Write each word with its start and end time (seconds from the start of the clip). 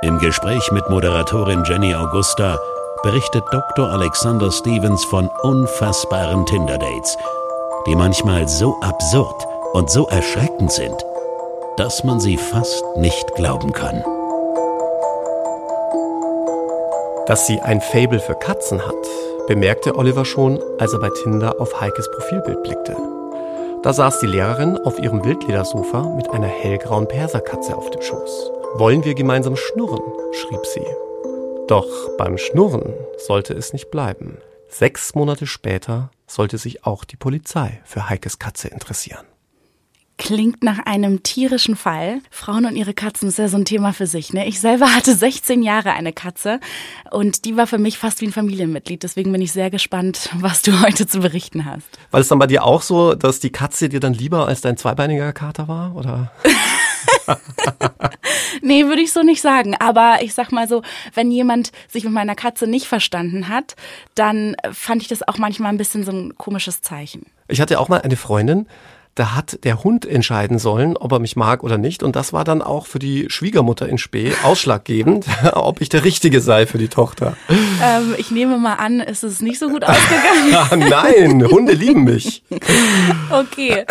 Im 0.00 0.20
Gespräch 0.20 0.70
mit 0.70 0.88
Moderatorin 0.88 1.64
Jenny 1.64 1.92
Augusta 1.92 2.56
berichtet 3.02 3.42
Dr. 3.50 3.90
Alexander 3.90 4.52
Stevens 4.52 5.04
von 5.04 5.28
unfassbaren 5.42 6.46
Tinder-Dates, 6.46 7.18
die 7.84 7.96
manchmal 7.96 8.46
so 8.46 8.76
absurd 8.80 9.44
und 9.72 9.90
so 9.90 10.06
erschreckend 10.06 10.70
sind, 10.70 11.04
dass 11.78 12.04
man 12.04 12.20
sie 12.20 12.36
fast 12.36 12.84
nicht 12.96 13.34
glauben 13.34 13.72
kann. 13.72 14.04
Dass 17.26 17.48
sie 17.48 17.60
ein 17.60 17.80
Fable 17.80 18.20
für 18.20 18.36
Katzen 18.36 18.86
hat, 18.86 18.94
bemerkte 19.48 19.96
Oliver 19.96 20.24
schon, 20.24 20.62
als 20.78 20.92
er 20.92 21.00
bei 21.00 21.10
Tinder 21.24 21.60
auf 21.60 21.80
Heikes 21.80 22.08
Profilbild 22.12 22.62
blickte. 22.62 22.96
Da 23.82 23.92
saß 23.92 24.20
die 24.20 24.26
Lehrerin 24.26 24.78
auf 24.84 25.00
ihrem 25.00 25.24
Wildledersofa 25.24 26.02
mit 26.02 26.30
einer 26.30 26.46
hellgrauen 26.46 27.08
Perserkatze 27.08 27.76
auf 27.76 27.90
dem 27.90 28.02
Schoß. 28.02 28.57
Wollen 28.74 29.04
wir 29.04 29.14
gemeinsam 29.14 29.56
schnurren? 29.56 30.02
schrieb 30.32 30.64
sie. 30.66 30.84
Doch 31.68 32.16
beim 32.18 32.36
Schnurren 32.36 32.92
sollte 33.16 33.54
es 33.54 33.72
nicht 33.72 33.90
bleiben. 33.90 34.38
Sechs 34.68 35.14
Monate 35.14 35.46
später 35.46 36.10
sollte 36.26 36.58
sich 36.58 36.84
auch 36.84 37.04
die 37.04 37.16
Polizei 37.16 37.80
für 37.84 38.08
Heikes 38.08 38.38
Katze 38.38 38.68
interessieren. 38.68 39.24
Klingt 40.18 40.62
nach 40.62 40.80
einem 40.80 41.22
tierischen 41.22 41.76
Fall. 41.76 42.20
Frauen 42.30 42.66
und 42.66 42.76
ihre 42.76 42.92
Katzen 42.92 43.28
ist 43.28 43.38
ja 43.38 43.48
so 43.48 43.56
ein 43.56 43.64
Thema 43.64 43.92
für 43.92 44.06
sich. 44.06 44.32
Ne? 44.32 44.46
Ich 44.46 44.60
selber 44.60 44.94
hatte 44.94 45.14
16 45.14 45.62
Jahre 45.62 45.92
eine 45.92 46.12
Katze 46.12 46.60
und 47.10 47.46
die 47.46 47.56
war 47.56 47.66
für 47.66 47.78
mich 47.78 47.96
fast 47.98 48.20
wie 48.20 48.26
ein 48.26 48.32
Familienmitglied. 48.32 49.02
Deswegen 49.02 49.32
bin 49.32 49.40
ich 49.40 49.52
sehr 49.52 49.70
gespannt, 49.70 50.28
was 50.40 50.62
du 50.62 50.82
heute 50.82 51.06
zu 51.06 51.20
berichten 51.20 51.64
hast. 51.64 51.86
War 52.10 52.20
es 52.20 52.28
dann 52.28 52.38
bei 52.38 52.46
dir 52.46 52.64
auch 52.64 52.82
so, 52.82 53.14
dass 53.14 53.40
die 53.40 53.50
Katze 53.50 53.88
dir 53.88 54.00
dann 54.00 54.12
lieber 54.12 54.46
als 54.46 54.60
dein 54.60 54.76
zweibeiniger 54.76 55.32
Kater 55.32 55.68
war? 55.68 55.96
Oder? 55.96 56.32
nee, 58.62 58.84
würde 58.86 59.02
ich 59.02 59.12
so 59.12 59.22
nicht 59.22 59.40
sagen. 59.40 59.74
Aber 59.78 60.18
ich 60.20 60.34
sag 60.34 60.52
mal 60.52 60.68
so, 60.68 60.82
wenn 61.14 61.30
jemand 61.30 61.72
sich 61.88 62.04
mit 62.04 62.12
meiner 62.12 62.34
Katze 62.34 62.66
nicht 62.66 62.86
verstanden 62.86 63.48
hat, 63.48 63.76
dann 64.14 64.56
fand 64.72 65.02
ich 65.02 65.08
das 65.08 65.26
auch 65.26 65.38
manchmal 65.38 65.72
ein 65.72 65.78
bisschen 65.78 66.04
so 66.04 66.12
ein 66.12 66.36
komisches 66.36 66.82
Zeichen. 66.82 67.26
Ich 67.48 67.60
hatte 67.60 67.80
auch 67.80 67.88
mal 67.88 68.02
eine 68.02 68.16
Freundin, 68.16 68.66
da 69.18 69.34
hat 69.34 69.64
der 69.64 69.82
Hund 69.82 70.06
entscheiden 70.06 70.58
sollen, 70.58 70.96
ob 70.96 71.10
er 71.12 71.18
mich 71.18 71.34
mag 71.34 71.64
oder 71.64 71.76
nicht. 71.76 72.02
Und 72.02 72.14
das 72.14 72.32
war 72.32 72.44
dann 72.44 72.62
auch 72.62 72.86
für 72.86 72.98
die 72.98 73.26
Schwiegermutter 73.28 73.88
in 73.88 73.98
Spee 73.98 74.32
ausschlaggebend, 74.44 75.26
ob 75.52 75.80
ich 75.80 75.88
der 75.88 76.04
Richtige 76.04 76.40
sei 76.40 76.66
für 76.66 76.78
die 76.78 76.88
Tochter. 76.88 77.36
Ähm, 77.48 78.14
ich 78.16 78.30
nehme 78.30 78.58
mal 78.58 78.74
an, 78.74 79.00
es 79.00 79.24
ist 79.24 79.42
nicht 79.42 79.58
so 79.58 79.68
gut 79.68 79.84
ausgegangen. 79.84 80.88
Nein, 80.88 81.44
Hunde 81.44 81.72
lieben 81.72 82.04
mich. 82.04 82.44
Okay, 83.30 83.84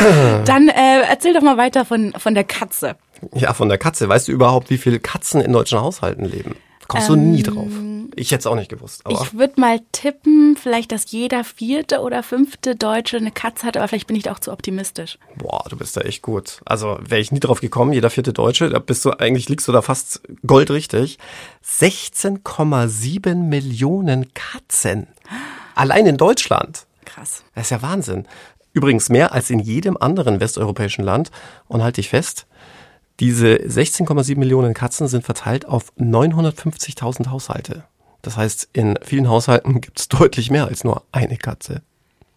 dann 0.45 0.69
äh, 0.69 1.01
erzähl 1.09 1.33
doch 1.33 1.41
mal 1.41 1.57
weiter 1.57 1.83
von, 1.83 2.13
von 2.17 2.33
der 2.33 2.43
Katze. 2.43 2.95
Ja, 3.33 3.53
von 3.53 3.67
der 3.67 3.77
Katze. 3.77 4.07
Weißt 4.07 4.27
du 4.27 4.31
überhaupt, 4.31 4.69
wie 4.69 4.77
viele 4.77 4.99
Katzen 4.99 5.41
in 5.41 5.51
deutschen 5.51 5.79
Haushalten 5.81 6.25
leben? 6.25 6.55
Kommst 6.87 7.09
ähm, 7.09 7.15
du 7.15 7.21
nie 7.21 7.43
drauf. 7.43 7.71
Ich 8.15 8.31
hätte 8.31 8.39
es 8.39 8.47
auch 8.47 8.55
nicht 8.55 8.69
gewusst. 8.69 9.03
Ich 9.09 9.33
würde 9.37 9.59
mal 9.59 9.79
tippen, 9.91 10.55
vielleicht, 10.55 10.91
dass 10.91 11.11
jeder 11.11 11.43
vierte 11.43 11.99
oder 11.99 12.23
fünfte 12.23 12.75
Deutsche 12.75 13.17
eine 13.17 13.31
Katze 13.31 13.65
hat, 13.67 13.77
aber 13.77 13.87
vielleicht 13.87 14.07
bin 14.07 14.15
ich 14.15 14.23
da 14.23 14.31
auch 14.31 14.39
zu 14.39 14.51
optimistisch. 14.51 15.19
Boah, 15.35 15.63
du 15.69 15.77
bist 15.77 15.95
da 15.97 16.01
echt 16.01 16.23
gut. 16.23 16.61
Also 16.65 16.97
wäre 16.99 17.21
ich 17.21 17.31
nie 17.31 17.39
drauf 17.39 17.61
gekommen, 17.61 17.93
jeder 17.93 18.09
vierte 18.09 18.33
Deutsche, 18.33 18.69
da 18.69 18.79
bist 18.79 19.05
du 19.05 19.11
eigentlich 19.11 19.49
liegst 19.49 19.67
du 19.67 19.71
da 19.71 19.81
fast 19.81 20.21
goldrichtig. 20.45 21.19
16,7 21.65 23.35
Millionen 23.35 24.33
Katzen. 24.33 25.07
Allein 25.75 26.05
in 26.07 26.17
Deutschland. 26.17 26.87
Krass. 27.05 27.43
Das 27.53 27.65
ist 27.65 27.69
ja 27.69 27.81
Wahnsinn. 27.81 28.25
Übrigens 28.73 29.09
mehr 29.09 29.31
als 29.31 29.49
in 29.49 29.59
jedem 29.59 29.97
anderen 29.97 30.39
westeuropäischen 30.39 31.03
Land. 31.03 31.31
Und 31.67 31.83
halt 31.83 31.97
dich 31.97 32.09
fest, 32.09 32.47
diese 33.19 33.55
16,7 33.55 34.37
Millionen 34.37 34.73
Katzen 34.73 35.07
sind 35.07 35.25
verteilt 35.25 35.65
auf 35.65 35.91
950.000 35.97 37.29
Haushalte. 37.29 37.85
Das 38.21 38.37
heißt, 38.37 38.69
in 38.73 38.95
vielen 39.01 39.29
Haushalten 39.29 39.81
gibt 39.81 39.99
es 39.99 40.07
deutlich 40.07 40.51
mehr 40.51 40.65
als 40.65 40.83
nur 40.83 41.03
eine 41.11 41.37
Katze. 41.37 41.81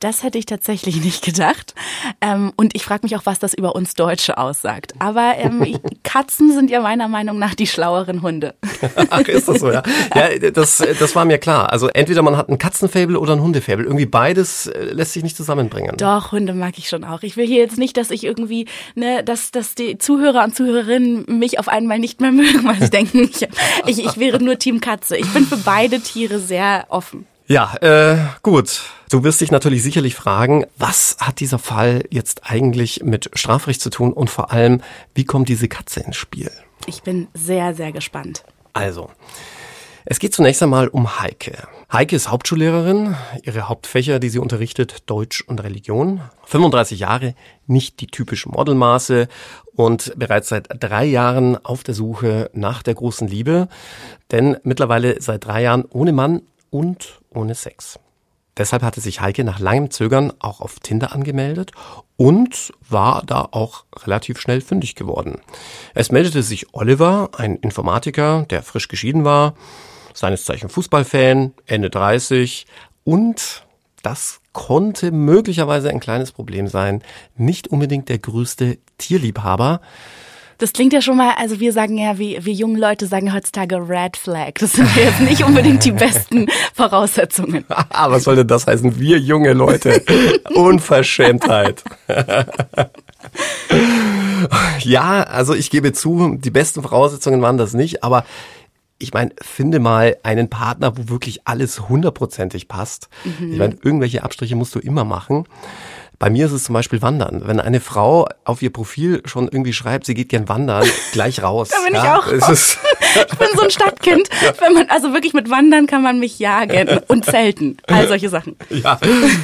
Das 0.00 0.22
hätte 0.22 0.38
ich 0.38 0.46
tatsächlich 0.46 0.96
nicht 1.04 1.22
gedacht. 1.24 1.74
Ähm, 2.20 2.52
und 2.56 2.74
ich 2.74 2.84
frage 2.84 3.02
mich 3.04 3.16
auch, 3.16 3.26
was 3.26 3.38
das 3.38 3.54
über 3.54 3.76
uns 3.76 3.94
Deutsche 3.94 4.38
aussagt. 4.38 4.94
Aber 4.98 5.34
ähm, 5.36 5.78
Katzen 6.02 6.52
sind 6.52 6.70
ja 6.70 6.80
meiner 6.80 7.06
Meinung 7.06 7.38
nach 7.38 7.54
die 7.54 7.66
schlaueren 7.66 8.22
Hunde. 8.22 8.54
Ach, 9.10 9.20
ist 9.20 9.48
das 9.48 9.60
so, 9.60 9.70
ja? 9.70 9.82
Ja, 10.14 10.50
das, 10.50 10.78
das 10.78 11.14
war 11.14 11.24
mir 11.24 11.38
klar. 11.38 11.70
Also 11.70 11.88
entweder 11.88 12.22
man 12.22 12.36
hat 12.36 12.48
ein 12.48 12.58
Katzenfabel 12.58 13.16
oder 13.16 13.34
ein 13.34 13.42
Hundefabel. 13.42 13.84
Irgendwie 13.84 14.06
beides 14.06 14.66
äh, 14.66 14.84
lässt 14.86 15.12
sich 15.12 15.22
nicht 15.22 15.36
zusammenbringen. 15.36 15.96
Doch, 15.98 16.32
Hunde 16.32 16.54
mag 16.54 16.78
ich 16.78 16.88
schon 16.88 17.04
auch. 17.04 17.22
Ich 17.22 17.36
will 17.36 17.46
hier 17.46 17.58
jetzt 17.58 17.78
nicht, 17.78 17.96
dass 17.96 18.10
ich 18.10 18.24
irgendwie, 18.24 18.66
ne, 18.94 19.22
dass, 19.22 19.50
dass 19.50 19.74
die 19.74 19.98
Zuhörer 19.98 20.44
und 20.44 20.56
Zuhörerinnen 20.56 21.26
mich 21.28 21.58
auf 21.58 21.68
einmal 21.68 21.98
nicht 21.98 22.22
mehr 22.22 22.32
mögen, 22.32 22.64
weil 22.64 22.80
sie 22.80 22.90
denken, 22.90 23.30
ich, 23.30 23.46
ich, 23.86 24.04
ich 24.04 24.18
wäre 24.18 24.42
nur 24.42 24.58
Team 24.58 24.80
Katze. 24.80 25.18
Ich 25.18 25.30
bin 25.34 25.44
für 25.44 25.58
beide 25.58 26.00
Tiere 26.00 26.38
sehr 26.38 26.86
offen. 26.88 27.26
Ja, 27.50 27.74
äh, 27.80 28.16
gut. 28.44 28.82
Du 29.10 29.24
wirst 29.24 29.40
dich 29.40 29.50
natürlich 29.50 29.82
sicherlich 29.82 30.14
fragen, 30.14 30.66
was 30.78 31.16
hat 31.18 31.40
dieser 31.40 31.58
Fall 31.58 32.04
jetzt 32.08 32.48
eigentlich 32.48 33.02
mit 33.02 33.28
Strafrecht 33.34 33.80
zu 33.80 33.90
tun 33.90 34.12
und 34.12 34.30
vor 34.30 34.52
allem, 34.52 34.82
wie 35.16 35.24
kommt 35.24 35.48
diese 35.48 35.66
Katze 35.66 35.98
ins 35.98 36.14
Spiel? 36.14 36.52
Ich 36.86 37.02
bin 37.02 37.26
sehr, 37.34 37.74
sehr 37.74 37.90
gespannt. 37.90 38.44
Also, 38.72 39.10
es 40.04 40.20
geht 40.20 40.32
zunächst 40.32 40.62
einmal 40.62 40.86
um 40.86 41.18
Heike. 41.18 41.66
Heike 41.92 42.14
ist 42.14 42.30
Hauptschullehrerin. 42.30 43.16
Ihre 43.42 43.68
Hauptfächer, 43.68 44.20
die 44.20 44.28
sie 44.28 44.38
unterrichtet, 44.38 45.10
Deutsch 45.10 45.42
und 45.44 45.60
Religion. 45.60 46.20
35 46.44 47.00
Jahre, 47.00 47.34
nicht 47.66 48.00
die 48.00 48.06
typischen 48.06 48.52
Modelmaße 48.52 49.26
und 49.74 50.12
bereits 50.16 50.50
seit 50.50 50.68
drei 50.78 51.04
Jahren 51.04 51.56
auf 51.64 51.82
der 51.82 51.94
Suche 51.94 52.48
nach 52.54 52.84
der 52.84 52.94
großen 52.94 53.26
Liebe. 53.26 53.66
Denn 54.30 54.56
mittlerweile 54.62 55.20
seit 55.20 55.46
drei 55.46 55.62
Jahren 55.62 55.84
ohne 55.86 56.12
Mann 56.12 56.42
und 56.70 57.20
ohne 57.30 57.54
Sex. 57.54 57.98
Deshalb 58.56 58.82
hatte 58.82 59.00
sich 59.00 59.20
Heike 59.20 59.44
nach 59.44 59.58
langem 59.58 59.90
Zögern 59.90 60.32
auch 60.38 60.60
auf 60.60 60.80
Tinder 60.80 61.12
angemeldet 61.12 61.72
und 62.16 62.72
war 62.88 63.22
da 63.24 63.48
auch 63.52 63.84
relativ 63.96 64.38
schnell 64.40 64.60
fündig 64.60 64.96
geworden. 64.96 65.40
Es 65.94 66.12
meldete 66.12 66.42
sich 66.42 66.74
Oliver, 66.74 67.30
ein 67.36 67.56
Informatiker, 67.56 68.44
der 68.50 68.62
frisch 68.62 68.88
geschieden 68.88 69.24
war, 69.24 69.54
seines 70.12 70.44
Zeichen 70.44 70.68
Fußballfan, 70.68 71.54
Ende 71.66 71.90
30 71.90 72.66
und 73.04 73.64
das 74.02 74.40
konnte 74.52 75.12
möglicherweise 75.12 75.90
ein 75.90 76.00
kleines 76.00 76.32
Problem 76.32 76.66
sein, 76.66 77.02
nicht 77.36 77.68
unbedingt 77.68 78.08
der 78.08 78.18
größte 78.18 78.78
Tierliebhaber, 78.98 79.80
das 80.60 80.74
klingt 80.74 80.92
ja 80.92 81.00
schon 81.00 81.16
mal, 81.16 81.32
also 81.38 81.58
wir 81.58 81.72
sagen 81.72 81.96
ja, 81.96 82.18
wie, 82.18 82.38
wie 82.44 82.52
junge 82.52 82.78
Leute 82.78 83.06
sagen 83.06 83.32
heutzutage 83.34 83.76
Red 83.76 84.16
Flag. 84.18 84.52
Das 84.60 84.72
sind 84.72 84.88
ja 84.94 85.04
jetzt 85.04 85.20
nicht 85.20 85.42
unbedingt 85.42 85.84
die 85.84 85.92
besten 85.92 86.46
Voraussetzungen. 86.74 87.64
Aber 87.88 88.14
was 88.14 88.24
soll 88.24 88.36
denn 88.36 88.46
das 88.46 88.66
heißen? 88.66 89.00
Wir 89.00 89.18
junge 89.18 89.54
Leute. 89.54 90.02
Unverschämtheit. 90.54 91.82
ja, 94.80 95.22
also 95.22 95.54
ich 95.54 95.70
gebe 95.70 95.94
zu, 95.94 96.36
die 96.36 96.50
besten 96.50 96.82
Voraussetzungen 96.82 97.40
waren 97.40 97.56
das 97.56 97.72
nicht, 97.72 98.04
aber 98.04 98.24
ich 98.98 99.14
meine, 99.14 99.30
finde 99.40 99.78
mal 99.78 100.18
einen 100.22 100.50
Partner, 100.50 100.94
wo 100.98 101.08
wirklich 101.08 101.46
alles 101.46 101.88
hundertprozentig 101.88 102.68
passt. 102.68 103.08
Mhm. 103.24 103.52
Ich 103.52 103.58
meine, 103.58 103.78
irgendwelche 103.82 104.22
Abstriche 104.24 104.56
musst 104.56 104.74
du 104.74 104.78
immer 104.78 105.04
machen. 105.04 105.46
Bei 106.20 106.28
mir 106.28 106.44
ist 106.44 106.52
es 106.52 106.64
zum 106.64 106.74
Beispiel 106.74 107.00
Wandern. 107.00 107.40
Wenn 107.46 107.60
eine 107.60 107.80
Frau 107.80 108.28
auf 108.44 108.60
ihr 108.60 108.70
Profil 108.70 109.22
schon 109.24 109.48
irgendwie 109.48 109.72
schreibt, 109.72 110.04
sie 110.04 110.12
geht 110.12 110.28
gern 110.28 110.50
wandern, 110.50 110.86
gleich 111.12 111.42
raus. 111.42 111.70
da 111.70 111.78
bin 111.82 111.94
ja, 111.94 112.02
ich 112.02 112.10
auch. 112.10 112.26
ich 112.30 113.38
bin 113.38 113.48
so 113.56 113.62
ein 113.62 113.70
Stadtkind. 113.70 114.28
Wenn 114.60 114.74
man, 114.74 114.90
also 114.90 115.14
wirklich 115.14 115.32
mit 115.32 115.48
Wandern 115.48 115.86
kann 115.86 116.02
man 116.02 116.20
mich 116.20 116.38
jagen 116.38 117.00
und 117.08 117.24
zelten. 117.24 117.78
All 117.86 118.06
solche 118.06 118.28
Sachen. 118.28 118.54
Ja, 118.68 119.00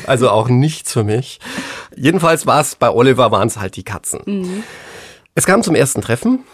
also 0.07 0.29
auch 0.31 0.49
nichts 0.49 0.93
für 0.93 1.03
mich. 1.03 1.41
Jedenfalls 1.97 2.47
war 2.47 2.61
es 2.61 2.75
bei 2.75 2.91
Oliver 2.91 3.33
waren 3.33 3.49
es 3.49 3.59
halt 3.59 3.77
die 3.77 3.83
Katzen. 3.83 4.21
Mhm. 4.27 4.63
Es 5.35 5.47
kam 5.47 5.63
zum 5.63 5.75
ersten 5.75 6.03
Treffen. 6.03 6.45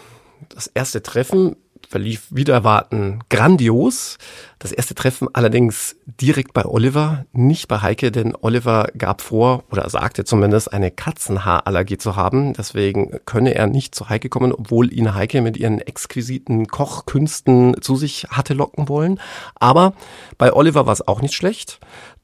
Das 0.48 0.68
erste 0.68 1.02
Treffen 1.02 1.56
verlief 1.88 2.26
wieder 2.30 2.54
erwarten 2.54 3.20
grandios. 3.28 4.18
Das 4.58 4.72
erste 4.72 4.94
Treffen 4.94 5.28
allerdings 5.32 5.96
direkt 6.06 6.52
bei 6.52 6.64
Oliver, 6.64 7.26
nicht 7.32 7.68
bei 7.68 7.80
Heike, 7.82 8.12
denn 8.12 8.34
Oliver 8.40 8.88
gab 8.96 9.20
vor 9.20 9.64
oder 9.70 9.88
sagte 9.90 10.24
zumindest 10.24 10.72
eine 10.72 10.90
Katzenhaarallergie 10.90 11.98
zu 11.98 12.16
haben. 12.16 12.52
Deswegen 12.52 13.18
könne 13.26 13.54
er 13.54 13.66
nicht 13.66 13.94
zu 13.94 14.08
Heike 14.08 14.28
kommen, 14.28 14.52
obwohl 14.52 14.92
ihn 14.92 15.14
Heike 15.14 15.42
mit 15.42 15.56
ihren 15.56 15.80
exquisiten 15.80 16.68
Kochkünsten 16.68 17.80
zu 17.80 17.96
sich 17.96 18.26
hatte 18.30 18.54
locken 18.54 18.88
wollen. 18.88 19.20
Aber 19.54 19.94
bei 20.38 20.52
Oliver 20.52 20.86
war 20.86 20.92
es 20.92 21.06
auch 21.06 21.22
nicht 21.22 21.34
schlecht. 21.34 21.80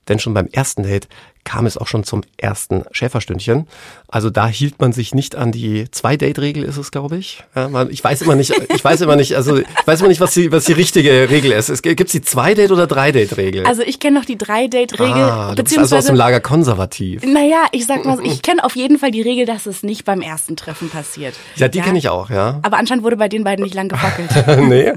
Denn 0.09 0.19
schon 0.19 0.35
beim 0.35 0.47
ersten 0.47 0.85
Date 0.85 1.09
kam 1.49 1.65
es 1.65 1.79
auch 1.79 1.87
schon 1.87 2.05
zum 2.05 2.21
ersten 2.37 2.85
Schäferstündchen. 2.91 3.67
Also 4.07 4.29
da 4.29 4.49
hielt 4.49 4.79
man 4.81 4.93
sich 4.93 5.15
nicht 5.15 5.35
an 5.35 5.51
die 5.51 5.91
Zwei-Date-Regel, 5.91 6.63
ist 6.63 6.77
es, 6.77 6.91
glaube 6.91 7.17
ich. 7.17 7.43
Ja, 7.57 7.71
man, 7.71 7.91
ich 7.91 8.05
weiß 8.05 8.21
immer 8.21 8.35
nicht, 8.35 8.53
ich 8.75 8.85
weiß 8.85 9.01
immer 9.01 9.17
nicht, 9.17 9.35
also 9.35 9.57
ich 9.57 9.67
weiß 9.87 10.01
immer 10.01 10.11
nicht, 10.11 10.21
was 10.21 10.35
die, 10.35 10.53
was 10.53 10.67
die 10.67 10.75
richtige 10.75 11.31
Regel 11.31 11.53
ist. 11.53 11.71
Es 11.71 11.81
gibt 11.81 12.13
die 12.13 12.21
Zwei-Date- 12.21 12.71
oder 12.71 12.87
Drei-Date-Regel? 12.87 13.65
Also 13.65 13.81
ich 13.81 13.99
kenne 13.99 14.19
noch 14.19 14.27
die 14.27 14.37
Drei-Date-Regel. 14.37 15.11
Ah, 15.11 15.55
du 15.55 15.65
bist 15.65 15.79
also 15.79 15.97
aus 15.97 16.05
dem 16.05 16.17
Lager 16.17 16.41
konservativ. 16.41 17.23
Naja, 17.25 17.65
ich 17.73 17.87
sag 17.87 18.05
mal, 18.05 18.19
ich 18.25 18.43
kenne 18.43 18.63
auf 18.63 18.77
jeden 18.77 18.99
Fall 18.99 19.11
die 19.11 19.23
Regel, 19.23 19.47
dass 19.47 19.65
es 19.65 19.83
nicht 19.83 20.05
beim 20.05 20.21
ersten 20.21 20.55
Treffen 20.55 20.91
passiert. 20.91 21.35
Ja, 21.57 21.69
die 21.69 21.79
ja? 21.79 21.85
kenne 21.85 21.97
ich 21.97 22.11
auch, 22.11 22.29
ja. 22.29 22.61
Aber 22.63 22.77
anscheinend 22.77 23.05
wurde 23.05 23.17
bei 23.17 23.29
den 23.29 23.43
beiden 23.43 23.65
nicht 23.65 23.75
lang 23.75 23.89
gefackelt. 23.89 24.69
nee, 24.69 24.93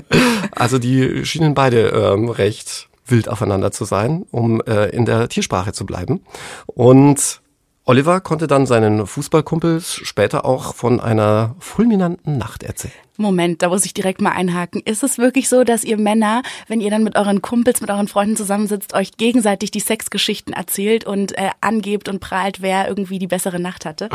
also 0.51 0.79
die 0.79 1.25
schienen 1.25 1.53
beide 1.53 1.87
ähm, 1.87 2.27
recht 2.27 2.89
wild 3.11 3.29
aufeinander 3.29 3.71
zu 3.71 3.85
sein, 3.85 4.25
um 4.31 4.61
äh, 4.61 4.87
in 4.87 5.05
der 5.05 5.29
Tiersprache 5.29 5.73
zu 5.73 5.85
bleiben. 5.85 6.21
Und 6.65 7.41
Oliver 7.83 8.21
konnte 8.21 8.47
dann 8.47 8.65
seinen 8.65 9.05
Fußballkumpels 9.05 9.95
später 10.03 10.45
auch 10.45 10.75
von 10.75 10.99
einer 10.99 11.55
fulminanten 11.59 12.37
Nacht 12.37 12.63
erzählen. 12.63 12.93
Moment, 13.21 13.61
da 13.61 13.69
muss 13.69 13.85
ich 13.85 13.93
direkt 13.93 14.21
mal 14.21 14.31
einhaken. 14.31 14.81
Ist 14.83 15.03
es 15.03 15.17
wirklich 15.17 15.49
so, 15.49 15.63
dass 15.63 15.83
ihr 15.83 15.97
Männer, 15.97 16.43
wenn 16.67 16.81
ihr 16.81 16.89
dann 16.89 17.03
mit 17.03 17.15
euren 17.15 17.41
Kumpels, 17.41 17.81
mit 17.81 17.89
euren 17.89 18.07
Freunden 18.07 18.35
zusammensitzt, 18.35 18.93
euch 18.93 19.17
gegenseitig 19.17 19.71
die 19.71 19.79
Sexgeschichten 19.79 20.53
erzählt 20.53 21.05
und 21.05 21.37
äh, 21.37 21.49
angebt 21.61 22.09
und 22.09 22.19
prahlt, 22.19 22.61
wer 22.61 22.87
irgendwie 22.87 23.19
die 23.19 23.27
bessere 23.27 23.59
Nacht 23.59 23.85
hatte? 23.85 24.09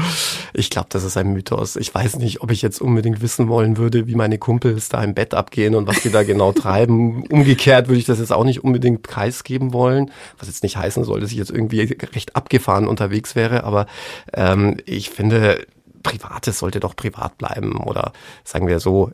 Ich 0.54 0.70
glaube, 0.70 0.88
das 0.90 1.04
ist 1.04 1.16
ein 1.16 1.32
Mythos. 1.32 1.76
Ich 1.76 1.94
weiß 1.94 2.16
nicht, 2.16 2.42
ob 2.42 2.50
ich 2.50 2.62
jetzt 2.62 2.80
unbedingt 2.80 3.20
wissen 3.20 3.48
wollen 3.48 3.76
würde, 3.76 4.06
wie 4.06 4.14
meine 4.14 4.38
Kumpels 4.38 4.88
da 4.88 5.02
im 5.02 5.14
Bett 5.14 5.34
abgehen 5.34 5.74
und 5.74 5.86
was 5.86 6.00
die 6.00 6.10
da 6.10 6.22
genau 6.22 6.52
treiben. 6.52 7.24
Umgekehrt 7.28 7.88
würde 7.88 7.98
ich 7.98 8.06
das 8.06 8.18
jetzt 8.18 8.32
auch 8.32 8.44
nicht 8.44 8.64
unbedingt 8.64 9.02
preisgeben 9.02 9.72
wollen, 9.72 10.10
was 10.38 10.48
jetzt 10.48 10.62
nicht 10.62 10.76
heißen 10.76 11.04
soll, 11.04 11.20
dass 11.20 11.30
ich 11.30 11.38
jetzt 11.38 11.50
irgendwie 11.50 11.80
recht 11.80 12.36
abgefahren 12.36 12.86
unterwegs 12.86 13.34
wäre, 13.34 13.64
aber 13.64 13.86
ähm, 14.32 14.76
ich 14.86 15.10
finde, 15.10 15.66
Privates 16.06 16.58
sollte 16.58 16.80
doch 16.80 16.94
privat 16.96 17.36
bleiben 17.38 17.78
oder 17.78 18.12
sagen 18.44 18.66
wir 18.66 18.80
so, 18.80 19.10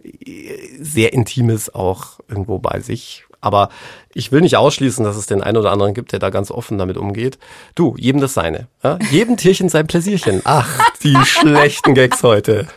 sehr 0.81 1.13
Intimes 1.13 1.75
auch 1.75 2.21
irgendwo 2.29 2.59
bei 2.59 2.81
sich. 2.81 3.25
Aber 3.41 3.71
ich 4.15 4.31
will 4.31 4.41
nicht 4.41 4.57
ausschließen, 4.57 5.05
dass 5.05 5.17
es 5.17 5.27
den 5.27 5.43
einen 5.43 5.57
oder 5.57 5.73
anderen 5.73 5.95
gibt, 5.95 6.13
der 6.13 6.21
da 6.21 6.31
ganz 6.31 6.51
offen 6.51 6.79
damit 6.79 6.97
umgeht. 6.97 7.39
Du, 7.75 7.97
jedem 7.99 8.21
das 8.21 8.35
seine. 8.35 8.69
Ja? 8.85 8.99
Jedem 9.11 9.37
Tierchen 9.37 9.69
sein 9.69 9.87
Pläsierchen. 9.87 10.43
Ach, 10.45 10.79
die 11.03 11.17
schlechten 11.25 11.95
Gags 11.95 12.23
heute. 12.23 12.69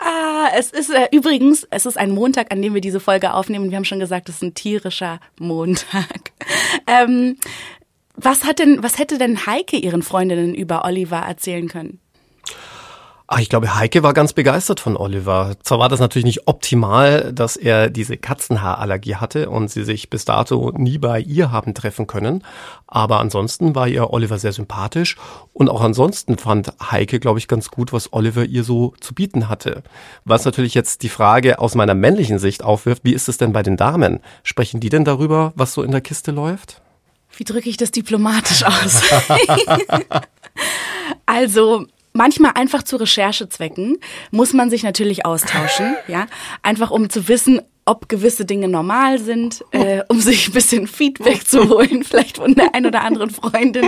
Ah, 0.00 0.48
es 0.56 0.70
ist 0.70 0.90
äh, 0.90 1.08
übrigens, 1.10 1.66
es 1.70 1.86
ist 1.86 1.98
ein 1.98 2.12
Montag, 2.12 2.52
an 2.52 2.62
dem 2.62 2.72
wir 2.72 2.80
diese 2.80 3.00
Folge 3.00 3.34
aufnehmen. 3.34 3.70
Wir 3.70 3.76
haben 3.76 3.84
schon 3.84 3.98
gesagt, 3.98 4.28
es 4.28 4.36
ist 4.36 4.42
ein 4.42 4.54
tierischer 4.54 5.20
Montag. 5.38 6.32
Ähm, 6.86 7.36
was 8.14 8.44
hat 8.44 8.58
denn, 8.58 8.82
was 8.82 8.98
hätte 8.98 9.18
denn 9.18 9.46
Heike 9.46 9.76
ihren 9.76 10.02
Freundinnen 10.02 10.54
über 10.54 10.84
Oliver 10.84 11.18
erzählen 11.18 11.68
können? 11.68 12.00
Ach, 13.30 13.40
ich 13.40 13.50
glaube, 13.50 13.74
Heike 13.74 14.02
war 14.02 14.14
ganz 14.14 14.32
begeistert 14.32 14.80
von 14.80 14.96
Oliver. 14.96 15.54
Zwar 15.62 15.80
war 15.80 15.90
das 15.90 16.00
natürlich 16.00 16.24
nicht 16.24 16.48
optimal, 16.48 17.30
dass 17.34 17.58
er 17.58 17.90
diese 17.90 18.16
Katzenhaarallergie 18.16 19.16
hatte 19.16 19.50
und 19.50 19.70
sie 19.70 19.84
sich 19.84 20.08
bis 20.08 20.24
dato 20.24 20.72
nie 20.74 20.96
bei 20.96 21.20
ihr 21.20 21.52
haben 21.52 21.74
treffen 21.74 22.06
können, 22.06 22.42
aber 22.86 23.20
ansonsten 23.20 23.74
war 23.74 23.86
ihr 23.86 24.14
Oliver 24.14 24.38
sehr 24.38 24.54
sympathisch 24.54 25.16
und 25.52 25.68
auch 25.68 25.82
ansonsten 25.82 26.38
fand 26.38 26.72
Heike, 26.90 27.20
glaube 27.20 27.38
ich, 27.38 27.48
ganz 27.48 27.70
gut, 27.70 27.92
was 27.92 28.14
Oliver 28.14 28.46
ihr 28.46 28.64
so 28.64 28.94
zu 28.98 29.12
bieten 29.12 29.50
hatte. 29.50 29.82
Was 30.24 30.46
natürlich 30.46 30.72
jetzt 30.72 31.02
die 31.02 31.10
Frage 31.10 31.58
aus 31.58 31.74
meiner 31.74 31.94
männlichen 31.94 32.38
Sicht 32.38 32.64
aufwirft, 32.64 33.04
wie 33.04 33.12
ist 33.12 33.28
es 33.28 33.36
denn 33.36 33.52
bei 33.52 33.62
den 33.62 33.76
Damen? 33.76 34.20
Sprechen 34.42 34.80
die 34.80 34.88
denn 34.88 35.04
darüber, 35.04 35.52
was 35.54 35.74
so 35.74 35.82
in 35.82 35.90
der 35.90 36.00
Kiste 36.00 36.30
läuft? 36.30 36.80
Wie 37.36 37.44
drücke 37.44 37.68
ich 37.68 37.76
das 37.76 37.90
diplomatisch 37.90 38.64
aus? 38.64 39.02
also, 41.26 41.84
manchmal 42.12 42.52
einfach 42.54 42.82
zu 42.82 42.96
Recherchezwecken 42.96 43.98
muss 44.30 44.52
man 44.52 44.70
sich 44.70 44.82
natürlich 44.82 45.24
austauschen, 45.24 45.96
ja, 46.06 46.26
einfach 46.62 46.90
um 46.90 47.10
zu 47.10 47.28
wissen, 47.28 47.60
ob 47.88 48.08
gewisse 48.08 48.44
Dinge 48.44 48.68
normal 48.68 49.18
sind, 49.18 49.64
äh, 49.70 50.02
um 50.08 50.20
sich 50.20 50.48
ein 50.48 50.52
bisschen 50.52 50.86
Feedback 50.86 51.48
zu 51.48 51.70
holen, 51.70 52.04
vielleicht 52.04 52.36
von 52.36 52.54
der 52.54 52.74
ein 52.74 52.84
oder 52.84 53.02
anderen 53.02 53.30
Freundin. 53.30 53.86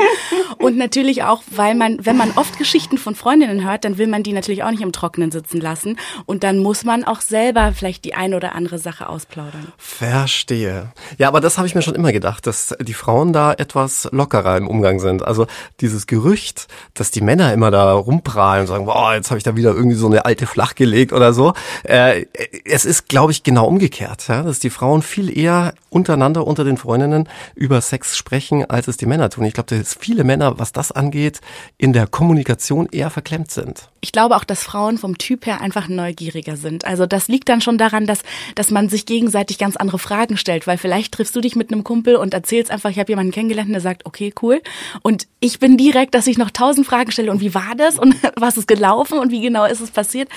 Und 0.59 0.79
natürlich 0.79 1.23
auch, 1.23 1.43
weil 1.51 1.75
man, 1.75 1.99
wenn 2.05 2.17
man 2.17 2.33
oft 2.37 2.57
Geschichten 2.57 2.97
von 2.97 3.15
Freundinnen 3.15 3.63
hört, 3.63 3.85
dann 3.85 3.99
will 3.99 4.07
man 4.07 4.23
die 4.23 4.33
natürlich 4.33 4.63
auch 4.63 4.71
nicht 4.71 4.81
im 4.81 4.93
Trockenen 4.93 5.31
sitzen 5.31 5.61
lassen. 5.61 5.99
Und 6.25 6.45
dann 6.45 6.59
muss 6.59 6.85
man 6.85 7.05
auch 7.05 7.21
selber 7.21 7.73
vielleicht 7.77 8.07
die 8.07 8.15
ein 8.15 8.33
oder 8.33 8.55
andere 8.55 8.79
Sache 8.79 9.07
ausplaudern. 9.09 9.71
Verstehe. 9.77 10.93
Ja, 11.19 11.29
aber 11.29 11.41
das 11.41 11.59
habe 11.59 11.69
ich 11.69 11.75
mir 11.75 11.83
schon 11.83 11.95
immer 11.95 12.13
gedacht, 12.13 12.47
dass 12.47 12.75
die 12.81 12.95
Frauen 12.95 13.35
da 13.35 13.53
etwas 13.53 14.09
lockerer 14.13 14.57
im 14.57 14.67
Umgang 14.67 14.99
sind. 14.99 15.23
Also 15.23 15.47
dieses 15.81 16.07
Gerücht, 16.07 16.69
dass 16.95 17.11
die 17.11 17.21
Männer 17.21 17.53
immer 17.53 17.71
da 17.71 17.93
rumprahlen 17.93 18.63
und 18.63 18.67
sagen, 18.67 18.87
boah, 18.87 19.15
jetzt 19.15 19.31
habe 19.31 19.37
ich 19.37 19.45
da 19.45 19.57
wieder 19.57 19.75
irgendwie 19.75 19.97
so 19.97 20.07
eine 20.07 20.25
alte 20.25 20.47
Flach 20.47 20.75
gelegt 20.75 21.13
oder 21.13 21.35
so. 21.35 21.53
Äh, 21.85 22.25
es 22.65 22.87
ist, 22.87 23.09
glaube 23.09 23.33
ich, 23.33 23.43
genau 23.43 23.67
umgekehrt 23.67 23.90
umgekehrt, 23.91 24.29
ja, 24.29 24.43
dass 24.43 24.61
die 24.61 24.71
Frauen 24.71 25.03
viel 25.03 25.37
eher 25.37 25.75
untereinander 25.91 26.47
unter 26.47 26.63
den 26.63 26.77
Freundinnen 26.77 27.29
über 27.57 27.81
Sex 27.81 28.17
sprechen, 28.17 28.65
als 28.71 28.87
es 28.87 28.97
die 28.97 29.07
Männer 29.07 29.29
tun. 29.29 29.45
Ich 29.45 29.55
glaube, 29.55 29.77
dass 29.77 29.97
viele 29.99 30.23
Männer, 30.23 30.59
was 30.59 30.71
das 30.71 30.93
angeht, 30.93 31.41
in 31.77 31.93
der 31.93 32.07
Kommunikation 32.07 32.89
eher 32.91 33.11
verklemmt 33.11 33.51
sind. 33.51 33.89
Ich 34.01 34.13
glaube 34.13 34.37
auch, 34.37 34.45
dass 34.45 34.63
Frauen 34.63 34.97
vom 34.97 35.19
Typ 35.19 35.47
her 35.47 35.61
einfach 35.61 35.89
neugieriger 35.89 36.57
sind. 36.57 36.85
Also 36.85 37.07
das 37.07 37.29
liegt 37.29 37.49
dann 37.49 37.61
schon 37.61 37.77
daran, 37.77 38.07
dass, 38.07 38.23
dass 38.55 38.71
man 38.71 38.89
sich 38.89 39.05
gegenseitig 39.05 39.59
ganz 39.59 39.77
andere 39.77 39.99
Fragen 39.99 40.37
stellt, 40.37 40.67
weil 40.67 40.79
vielleicht 40.79 41.13
triffst 41.13 41.35
du 41.35 41.41
dich 41.41 41.57
mit 41.57 41.73
einem 41.73 41.85
Kumpel 41.85 42.17
und 42.17 42.33
erzählst 42.33 42.71
einfach, 42.71 42.91
ich 42.91 42.99
habe 42.99 43.11
jemanden 43.11 43.33
kennengelernt, 43.33 43.71
der 43.71 43.81
sagt, 43.81 44.07
okay, 44.07 44.33
cool. 44.41 44.63
Und 45.03 45.27
ich 45.41 45.59
bin 45.59 45.77
direkt, 45.77 46.15
dass 46.15 46.29
ich 46.29 46.39
noch 46.39 46.51
tausend 46.51 46.87
Fragen 46.87 47.11
stelle 47.11 47.31
und 47.31 47.41
wie 47.41 47.55
war 47.55 47.75
das 47.77 47.99
und 47.99 48.15
was 48.37 48.57
ist 48.57 48.69
gelaufen 48.69 49.19
und 49.19 49.33
wie 49.33 49.41
genau 49.41 49.65
ist 49.65 49.81
es 49.81 49.91
passiert. 49.91 50.29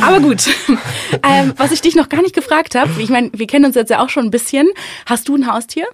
Aber 0.00 0.20
gut, 0.20 0.48
ähm, 1.22 1.54
was 1.56 1.70
ich 1.70 1.80
dich 1.80 1.94
noch 1.94 2.08
gar 2.08 2.22
nicht 2.22 2.34
gefragt 2.34 2.74
habe, 2.74 2.87
ich 2.98 3.10
meine, 3.10 3.30
wir 3.32 3.46
kennen 3.46 3.64
uns 3.64 3.74
jetzt 3.74 3.90
ja 3.90 4.02
auch 4.02 4.08
schon 4.08 4.24
ein 4.24 4.30
bisschen. 4.30 4.68
Hast 5.06 5.28
du 5.28 5.36
ein 5.36 5.52
Haustier? 5.52 5.86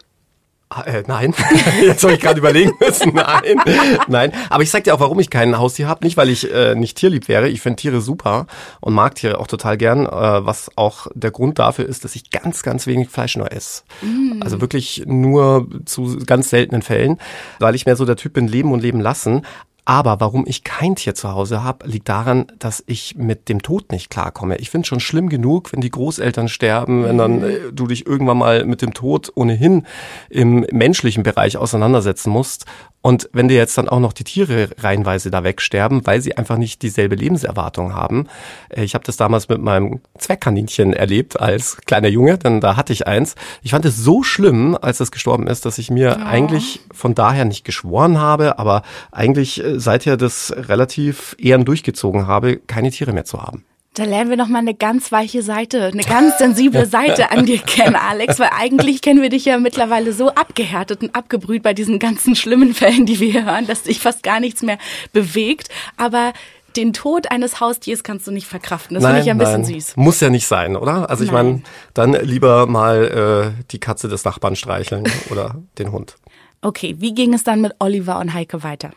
Ah, 0.70 0.82
äh, 0.82 1.05
nein, 1.06 1.32
jetzt 1.82 2.00
soll 2.00 2.14
ich 2.14 2.20
gerade 2.20 2.41
überlegen 2.41 2.73
müssen. 2.81 3.14
Nein, 3.14 3.61
nein. 4.08 4.32
Aber 4.49 4.62
ich 4.62 4.70
sag 4.70 4.82
dir 4.82 4.94
auch, 4.94 5.00
warum 5.00 5.20
ich 5.20 5.31
kein 5.31 5.56
Haustier 5.56 5.87
habe. 5.87 6.05
Nicht, 6.05 6.17
weil 6.17 6.31
ich 6.31 6.52
äh, 6.52 6.75
nicht 6.75 6.96
tierlieb 6.96 7.29
wäre. 7.29 7.49
Ich 7.49 7.61
finde 7.61 7.76
Tiere 7.76 8.00
super 8.00 8.46
und 8.81 8.93
mag 8.93 9.14
Tiere 9.14 9.38
auch 9.38 9.46
total 9.46 9.76
gern. 9.76 10.06
Äh, 10.06 10.11
was 10.11 10.70
auch 10.75 11.06
der 11.14 11.31
Grund 11.31 11.61
dafür 11.61 11.87
ist, 11.87 12.04
dass 12.04 12.16
ich 12.16 12.30
ganz, 12.30 12.62
ganz 12.62 12.88
wenig 12.88 13.09
Fleisch 13.09 13.37
nur 13.37 13.52
esse. 13.52 13.83
Mm. 14.02 14.42
Also 14.42 14.61
wirklich 14.61 15.04
nur 15.07 15.68
zu 15.85 16.18
ganz 16.26 16.50
seltenen 16.50 16.83
Fällen, 16.83 17.18
weil 17.61 17.76
ich 17.76 17.87
mehr 17.87 17.97
so 17.97 18.04
der 18.04 18.16
Typ 18.16 18.33
bin, 18.33 18.49
leben 18.49 18.73
und 18.73 18.80
leben 18.80 19.00
lassen. 19.00 19.42
Aber 19.87 20.19
warum 20.21 20.45
ich 20.47 20.64
kein 20.64 20.97
Tier 20.97 21.14
zu 21.14 21.33
Hause 21.33 21.62
habe, 21.62 21.87
liegt 21.87 22.09
daran, 22.09 22.47
dass 22.59 22.83
ich 22.87 23.17
mit 23.17 23.50
dem 23.50 23.61
Tod 23.61 23.93
nicht 23.93 24.09
klarkomme. 24.09 24.57
Ich 24.57 24.71
finde 24.71 24.87
schon 24.87 25.00
schlimm 25.00 25.29
genug, 25.29 25.73
wenn 25.73 25.83
die 25.83 25.91
Großeltern 25.91 26.49
sterben, 26.49 27.05
wenn 27.05 27.19
dann 27.19 27.43
äh, 27.43 27.59
du 27.73 27.87
dich 27.87 28.07
irgendwann 28.07 28.38
mal 28.38 28.64
mit 28.64 28.81
dem 28.81 28.95
Tod 28.95 29.31
ohnehin 29.35 29.87
im 30.31 30.67
menschlichen 30.73 31.23
Bereich 31.23 31.59
auseinandersetzen 31.59 32.31
musst. 32.31 32.64
Und 33.03 33.29
wenn 33.35 33.49
dir 33.49 33.59
jetzt 33.59 33.76
dann 33.76 33.91
auch 33.91 34.00
noch 34.00 34.14
die 34.14 34.25
Tiere 34.25 34.71
reihenweise 34.79 35.31
da 35.31 35.45
wegsterben, 35.45 36.07
weil 36.07 36.23
sie 36.23 36.38
einfach 36.38 36.57
nicht 36.57 36.81
dieselbe 36.81 37.17
Lebenserwartung 37.17 37.95
haben. 37.95 38.29
Äh, 38.71 38.85
ich 38.85 38.95
habe 38.95 39.05
das 39.05 39.19
damals 39.19 39.50
mit 39.50 39.61
meinem 39.61 40.00
Zweckkaninchen 40.17 40.95
erlebt 40.95 41.38
als 41.38 41.76
kleiner 41.85 42.09
Junge, 42.09 42.38
denn 42.38 42.62
da 42.62 42.76
hatte 42.76 42.95
ich 42.95 43.07
eins. 43.07 43.35
Ich 43.62 43.73
fand 43.73 43.85
es 43.85 43.99
so 43.99 44.23
schlimm, 44.23 44.79
als 44.81 45.00
es 45.00 45.11
gestorben 45.11 45.47
ist, 45.47 45.67
dass 45.67 45.76
ich 45.76 45.91
mir 45.91 46.17
ja. 46.19 46.26
eigentlich 46.26 46.81
von 46.93 47.14
daher 47.14 47.45
nicht 47.45 47.67
geschworen 47.67 48.19
habe, 48.19 48.59
aber 48.59 48.81
eigentlich 49.12 49.62
äh, 49.75 49.78
seither 49.78 50.16
das 50.16 50.52
relativ 50.57 51.37
ehren 51.38 51.64
durchgezogen 51.64 52.26
habe, 52.26 52.57
keine 52.57 52.90
Tiere 52.90 53.12
mehr 53.12 53.25
zu 53.25 53.43
haben. 53.43 53.64
Da 53.95 54.02
lernen 54.02 54.28
wir 54.28 54.37
noch 54.37 54.49
mal 54.49 54.59
eine 54.59 54.75
ganz 54.75 55.12
weiche 55.12 55.43
Seite, 55.43 55.85
eine 55.85 56.02
ganz 56.02 56.38
sensible 56.38 56.85
Seite 56.90 57.31
an 57.31 57.47
dir 57.47 57.59
kennen, 57.59 57.95
Alex, 57.95 58.40
weil 58.40 58.50
eigentlich 58.52 59.02
kennen 59.02 59.23
wir 59.23 59.28
dich 59.28 59.45
ja 59.45 59.57
mittlerweile 59.59 60.12
so 60.12 60.31
abgehärtet 60.31 61.02
und 61.02 61.14
abgebrüht 61.14 61.62
bei 61.62 61.75
diesen 61.75 62.00
ganzen 62.00 62.35
schlimmen 62.35 62.75
Fällen, 62.75 63.07
die 63.07 63.21
wir 63.21 63.31
hier 63.31 63.45
hören, 63.45 63.69
dass 63.69 63.85
dich 63.85 64.00
fast 64.00 64.25
gar 64.25 64.40
nichts 64.40 64.62
mehr 64.62 64.78
bewegt. 65.12 65.69
Aber 65.97 66.33
den 66.76 66.93
Tod 66.93 67.31
eines 67.31 67.61
Haustiers 67.61 68.02
kannst 68.02 68.26
du 68.26 68.33
nicht 68.33 68.49
verkraften. 68.49 68.97
Das 68.97 69.04
finde 69.04 69.21
ich 69.21 69.26
ja 69.26 69.35
ein 69.35 69.38
bisschen 69.38 69.62
nein. 69.62 69.75
süß. 69.75 69.97
Muss 69.97 70.19
ja 70.19 70.28
nicht 70.28 70.49
sein, 70.49 70.75
oder? 70.76 71.09
Also 71.09 71.23
ich 71.23 71.31
meine, 71.31 71.62
dann 71.95 72.14
lieber 72.14 72.66
mal 72.66 73.54
äh, 73.57 73.64
die 73.71 73.78
Katze 73.78 74.09
des 74.09 74.25
Nachbarn 74.25 74.57
streicheln 74.57 75.04
oder 75.31 75.62
den 75.78 75.93
Hund. 75.93 76.16
Okay, 76.62 76.97
wie 76.99 77.14
ging 77.14 77.35
es 77.35 77.45
dann 77.45 77.61
mit 77.61 77.75
Oliver 77.78 78.19
und 78.19 78.35
Heike 78.35 78.62
weiter? 78.64 78.90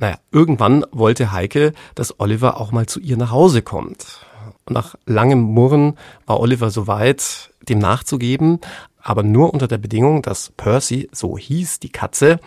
Naja, 0.00 0.18
irgendwann 0.32 0.86
wollte 0.92 1.30
Heike, 1.30 1.74
dass 1.94 2.18
Oliver 2.18 2.58
auch 2.58 2.72
mal 2.72 2.86
zu 2.86 3.00
ihr 3.00 3.18
nach 3.18 3.32
Hause 3.32 3.60
kommt. 3.60 4.26
Und 4.64 4.72
nach 4.72 4.94
langem 5.04 5.40
Murren 5.40 5.98
war 6.24 6.40
Oliver 6.40 6.70
soweit, 6.70 7.52
dem 7.68 7.80
nachzugeben, 7.80 8.60
aber 9.02 9.22
nur 9.22 9.52
unter 9.52 9.68
der 9.68 9.76
Bedingung, 9.76 10.22
dass 10.22 10.52
Percy, 10.56 11.10
so 11.12 11.36
hieß 11.36 11.80
die 11.80 11.90
Katze, 11.90 12.40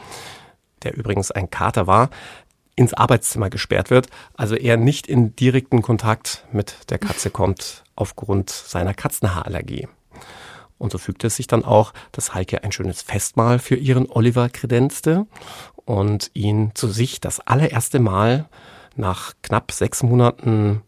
der 0.81 0.97
übrigens 0.97 1.29
ein 1.29 1.51
Kater 1.51 1.85
war, 1.85 2.09
ins 2.75 2.95
Arbeitszimmer 2.95 3.51
gesperrt 3.51 3.91
wird, 3.91 4.07
also 4.33 4.55
er 4.55 4.75
nicht 4.77 5.05
in 5.05 5.35
direkten 5.35 5.83
Kontakt 5.83 6.45
mit 6.51 6.89
der 6.89 6.97
Katze 6.97 7.29
kommt 7.29 7.83
aufgrund 7.95 8.49
seiner 8.49 8.95
Katzenhaarallergie. 8.95 9.87
Und 10.79 10.91
so 10.91 10.97
fügte 10.97 11.27
es 11.27 11.35
sich 11.35 11.47
dann 11.47 11.63
auch, 11.63 11.93
dass 12.11 12.33
Heike 12.33 12.63
ein 12.63 12.71
schönes 12.71 13.03
Festmahl 13.03 13.59
für 13.59 13.75
ihren 13.75 14.09
Oliver 14.09 14.49
kredenzte 14.49 15.27
und 15.85 16.31
ihn 16.33 16.71
zu 16.73 16.87
sich 16.87 17.21
das 17.21 17.39
allererste 17.39 17.99
Mal 17.99 18.47
nach 18.95 19.33
knapp 19.41 19.71
sechs 19.71 20.03
Monaten, 20.03 20.81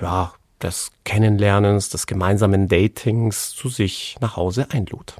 ja, 0.00 0.32
des 0.62 0.92
Kennenlernens, 1.04 1.88
des 1.88 2.06
gemeinsamen 2.06 2.68
Datings 2.68 3.50
zu 3.50 3.68
sich 3.68 4.16
nach 4.20 4.36
Hause 4.36 4.66
einlud. 4.70 5.16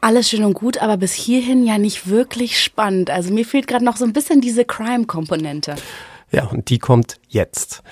Alles 0.00 0.28
schön 0.28 0.44
und 0.44 0.54
gut, 0.54 0.78
aber 0.78 0.96
bis 0.96 1.12
hierhin 1.12 1.64
ja 1.64 1.78
nicht 1.78 2.08
wirklich 2.08 2.60
spannend. 2.60 3.10
Also 3.10 3.32
mir 3.32 3.44
fehlt 3.44 3.68
gerade 3.68 3.84
noch 3.84 3.96
so 3.96 4.04
ein 4.04 4.12
bisschen 4.12 4.40
diese 4.40 4.64
Crime-Komponente. 4.64 5.76
Ja, 6.32 6.46
und 6.46 6.70
die 6.70 6.78
kommt 6.78 7.20
jetzt. 7.28 7.82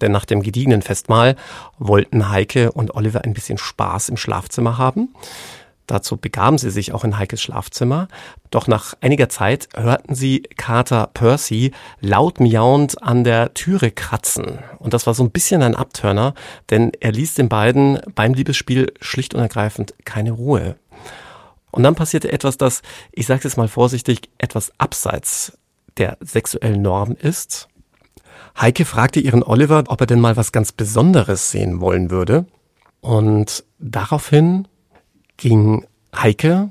Denn 0.00 0.12
nach 0.12 0.24
dem 0.24 0.42
gediegenen 0.42 0.82
Festmahl 0.82 1.36
wollten 1.78 2.28
Heike 2.28 2.72
und 2.72 2.94
Oliver 2.94 3.24
ein 3.24 3.32
bisschen 3.32 3.56
Spaß 3.56 4.10
im 4.10 4.16
Schlafzimmer 4.16 4.76
haben. 4.76 5.14
Dazu 5.86 6.16
begaben 6.16 6.56
sie 6.56 6.70
sich 6.70 6.92
auch 6.92 7.04
in 7.04 7.18
Heikes 7.18 7.42
Schlafzimmer. 7.42 8.08
Doch 8.50 8.66
nach 8.66 8.94
einiger 9.00 9.28
Zeit 9.28 9.68
hörten 9.74 10.14
sie 10.14 10.42
Kater 10.56 11.10
Percy 11.12 11.72
laut 12.00 12.40
miauend 12.40 13.02
an 13.02 13.22
der 13.22 13.52
Türe 13.52 13.90
kratzen. 13.90 14.58
Und 14.78 14.94
das 14.94 15.06
war 15.06 15.14
so 15.14 15.22
ein 15.22 15.30
bisschen 15.30 15.62
ein 15.62 15.76
Abtörner, 15.76 16.34
denn 16.70 16.92
er 17.00 17.12
ließ 17.12 17.34
den 17.34 17.48
beiden 17.48 18.00
beim 18.14 18.32
Liebesspiel 18.32 18.94
schlicht 19.00 19.34
und 19.34 19.40
ergreifend 19.40 19.94
keine 20.04 20.32
Ruhe. 20.32 20.76
Und 21.70 21.82
dann 21.82 21.96
passierte 21.96 22.32
etwas, 22.32 22.56
das, 22.56 22.82
ich 23.12 23.26
sage 23.26 23.46
es 23.46 23.56
mal 23.56 23.68
vorsichtig, 23.68 24.30
etwas 24.38 24.72
abseits 24.78 25.58
der 25.96 26.16
sexuellen 26.20 26.82
Norm 26.82 27.16
ist. 27.20 27.68
Heike 28.60 28.84
fragte 28.84 29.20
ihren 29.20 29.42
Oliver, 29.42 29.84
ob 29.88 30.00
er 30.00 30.06
denn 30.06 30.20
mal 30.20 30.36
was 30.36 30.52
ganz 30.52 30.72
Besonderes 30.72 31.50
sehen 31.50 31.80
wollen 31.80 32.10
würde. 32.10 32.46
Und 33.00 33.64
daraufhin 33.78 34.68
ging 35.36 35.86
Heike 36.14 36.70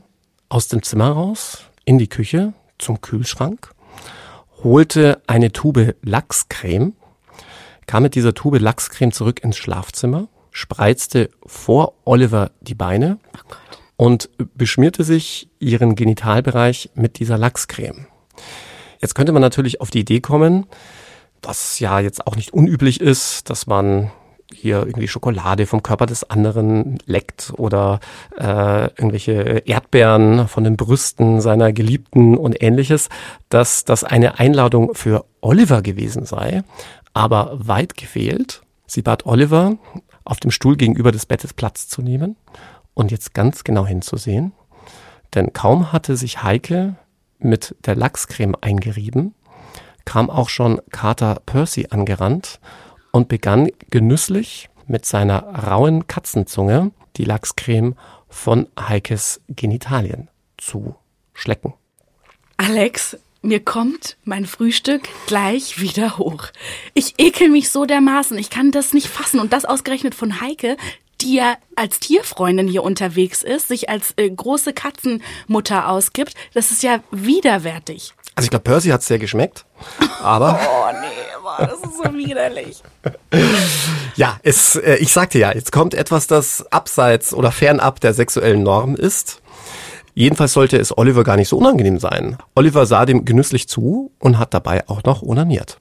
aus 0.50 0.68
dem 0.68 0.84
Zimmer 0.84 1.12
raus, 1.12 1.64
in 1.86 1.98
die 1.98 2.08
Küche, 2.08 2.54
zum 2.78 3.02
Kühlschrank, 3.02 3.74
holte 4.64 5.22
eine 5.28 5.52
Tube 5.52 5.96
Lachscreme, 6.02 6.94
kam 7.86 8.04
mit 8.04 8.16
dieser 8.16 8.34
Tube 8.34 8.60
Lachscreme 8.60 9.12
zurück 9.12 9.44
ins 9.44 9.58
Schlafzimmer, 9.58 10.28
spreizte 10.52 11.30
vor 11.46 11.94
Oliver 12.06 12.52
die 12.62 12.76
Beine 12.76 13.20
und 13.98 14.30
beschmierte 14.56 15.04
sich 15.04 15.50
ihren 15.60 15.96
Genitalbereich 15.96 16.92
mit 16.96 17.20
dieser 17.20 17.38
Lachscreme. 17.38 18.08
Jetzt 19.00 19.16
könnte 19.16 19.34
man 19.34 19.42
natürlich 19.42 19.82
auf 19.82 19.90
die 19.90 20.00
Idee 20.00 20.22
kommen, 20.22 20.66
was 21.42 21.80
ja 21.80 22.00
jetzt 22.00 22.26
auch 22.26 22.36
nicht 22.36 22.54
unüblich 22.54 23.02
ist, 23.02 23.50
dass 23.50 23.68
man 23.68 24.12
hier 24.54 24.86
irgendwie 24.86 25.08
Schokolade 25.08 25.66
vom 25.66 25.84
Körper 25.84 26.06
des 26.06 26.30
anderen 26.30 26.98
leckt 27.06 27.54
oder 27.58 28.00
äh, 28.38 28.86
irgendwelche 28.86 29.64
Erdbeeren 29.66 30.48
von 30.48 30.64
den 30.64 30.78
Brüsten 30.78 31.42
seiner 31.42 31.74
Geliebten 31.74 32.38
und 32.38 32.62
ähnliches, 32.62 33.10
dass 33.50 33.86
das 33.86 34.04
eine 34.04 34.40
Einladung 34.40 34.94
für 34.94 35.26
Oliver 35.42 35.82
gewesen 35.82 36.26
sei, 36.26 36.64
aber 37.14 37.52
weit 37.54 37.98
gefehlt. 37.98 38.62
Sie 38.86 39.02
bat 39.02 39.26
Oliver, 39.26 39.78
auf 40.26 40.40
dem 40.40 40.52
Stuhl 40.52 40.78
gegenüber 40.78 41.12
des 41.12 41.26
Bettes 41.26 41.54
Platz 41.54 41.88
zu 41.88 42.02
nehmen 42.02 42.36
und 42.94 43.12
jetzt 43.12 43.34
ganz 43.34 43.64
genau 43.64 43.86
hinzusehen, 43.86 44.54
denn 45.36 45.54
kaum 45.54 45.92
hatte 45.92 46.16
sich 46.16 46.44
Heike 46.44 46.96
mit 47.40 47.76
der 47.86 47.96
Lachscreme 47.96 48.56
eingerieben, 48.62 49.34
kam 50.06 50.30
auch 50.30 50.50
schon 50.50 50.82
Kater 50.92 51.42
Percy 51.46 51.88
angerannt 51.90 52.60
und 53.14 53.30
begann 53.30 53.70
genüsslich 53.90 54.70
mit 54.88 55.06
seiner 55.06 55.44
rauen 55.44 56.08
Katzenzunge 56.08 56.92
die 57.16 57.24
Lachscreme 57.24 57.96
von 58.28 58.68
Heikes 58.78 59.40
Genitalien 59.48 60.30
zu 60.58 60.96
schlecken. 61.34 61.74
Alex, 62.58 63.18
mir 63.42 63.64
kommt 63.64 64.18
mein 64.24 64.46
Frühstück 64.46 65.04
gleich 65.28 65.80
wieder 65.80 66.18
hoch. 66.18 66.46
Ich 66.94 67.16
ekel 67.20 67.50
mich 67.50 67.70
so 67.70 67.86
dermaßen, 67.86 68.38
ich 68.38 68.50
kann 68.50 68.72
das 68.72 68.94
nicht 68.94 69.08
fassen 69.08 69.40
und 69.40 69.54
das 69.54 69.66
ausgerechnet 69.66 70.16
von 70.16 70.42
Heike, 70.42 70.76
die 71.22 71.36
ja 71.36 71.56
als 71.76 72.00
Tierfreundin 72.00 72.68
hier 72.68 72.84
unterwegs 72.84 73.44
ist, 73.44 73.68
sich 73.68 73.90
als 73.90 74.14
äh, 74.18 74.30
große 74.30 74.74
Katzenmutter 74.74 75.88
ausgibt. 75.90 76.34
Das 76.54 76.72
ist 76.72 76.84
ja 76.84 77.02
widerwärtig. 77.12 78.14
Also 78.36 78.46
ich 78.46 78.50
glaube, 78.50 78.64
Percy 78.64 78.90
hat 78.90 79.02
es 79.02 79.08
sehr 79.08 79.20
geschmeckt, 79.20 79.66
aber... 80.22 80.60
oh 80.68 80.92
nee, 81.00 81.33
das 81.60 81.74
ist 81.74 81.98
so 82.04 82.14
widerlich. 82.14 82.82
ja, 84.16 84.38
es, 84.44 84.76
äh, 84.76 84.96
ich 84.96 85.12
sagte 85.12 85.40
ja, 85.40 85.54
jetzt 85.54 85.72
kommt 85.72 85.94
etwas, 85.94 86.28
das 86.28 86.66
abseits 86.72 87.34
oder 87.34 87.52
fernab 87.52 88.00
der 88.00 88.14
sexuellen 88.14 88.64
Norm 88.64 88.96
ist. 88.96 89.42
Jedenfalls 90.16 90.54
sollte 90.54 90.78
es 90.78 90.96
Oliver 90.96 91.24
gar 91.24 91.38
nicht 91.38 91.50
so 91.50 91.58
unangenehm 91.58 92.00
sein. 92.00 92.38
Oliver 92.56 92.86
sah 92.86 93.06
dem 93.06 93.26
genüsslich 93.26 93.68
zu 93.68 94.12
und 94.20 94.38
hat 94.38 94.54
dabei 94.54 94.88
auch 94.88 95.04
noch 95.04 95.24
onaniert 95.24 95.80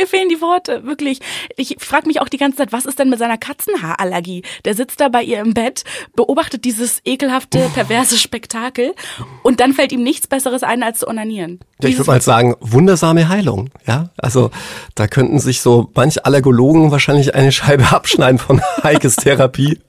mir 0.00 0.06
fehlen 0.06 0.28
die 0.28 0.40
Worte, 0.40 0.84
wirklich. 0.84 1.20
Ich 1.56 1.76
frage 1.78 2.06
mich 2.06 2.20
auch 2.20 2.28
die 2.28 2.38
ganze 2.38 2.58
Zeit, 2.58 2.72
was 2.72 2.86
ist 2.86 2.98
denn 2.98 3.10
mit 3.10 3.18
seiner 3.18 3.36
Katzenhaarallergie? 3.36 4.42
Der 4.64 4.74
sitzt 4.74 5.00
da 5.00 5.08
bei 5.08 5.22
ihr 5.22 5.40
im 5.40 5.54
Bett, 5.54 5.84
beobachtet 6.16 6.64
dieses 6.64 7.00
ekelhafte, 7.04 7.70
perverse 7.74 8.16
Spektakel 8.16 8.94
und 9.42 9.60
dann 9.60 9.74
fällt 9.74 9.92
ihm 9.92 10.02
nichts 10.02 10.26
Besseres 10.26 10.62
ein, 10.62 10.82
als 10.82 11.00
zu 11.00 11.08
onanieren. 11.08 11.60
Ja, 11.82 11.88
ich 11.88 11.98
würde 11.98 12.10
mal 12.10 12.22
sagen, 12.22 12.54
wundersame 12.60 13.28
Heilung. 13.28 13.70
Ja, 13.86 14.10
also 14.16 14.50
da 14.94 15.06
könnten 15.06 15.38
sich 15.38 15.60
so 15.60 15.90
manch 15.94 16.24
Allergologen 16.24 16.90
wahrscheinlich 16.90 17.34
eine 17.34 17.52
Scheibe 17.52 17.84
abschneiden 17.92 18.38
von 18.38 18.62
Heikes 18.82 19.16
Therapie. 19.16 19.80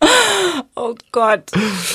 Oh 0.78 0.94
Gott, 1.10 1.52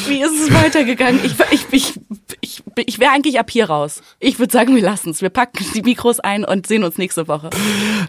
wie 0.08 0.24
ist 0.24 0.34
es 0.42 0.52
weitergegangen? 0.52 1.24
Ich, 1.24 1.36
ich, 1.52 1.66
ich, 1.72 2.00
ich, 2.42 2.64
ich 2.88 3.00
wäre 3.00 3.12
eigentlich 3.12 3.40
ab 3.40 3.52
hier 3.52 3.70
raus. 3.70 4.02
Ich 4.20 4.40
würde 4.40 4.52
sagen, 4.52 4.76
wir 4.76 4.82
lassen 4.82 5.12
es. 5.12 5.22
Wir 5.22 5.30
packen 5.30 5.64
die 5.76 5.84
Mikros 5.84 6.20
ein 6.20 6.44
und 6.44 6.66
sehen 6.66 6.84
uns 6.84 6.98
nächste 6.98 7.28
Woche. 7.28 7.52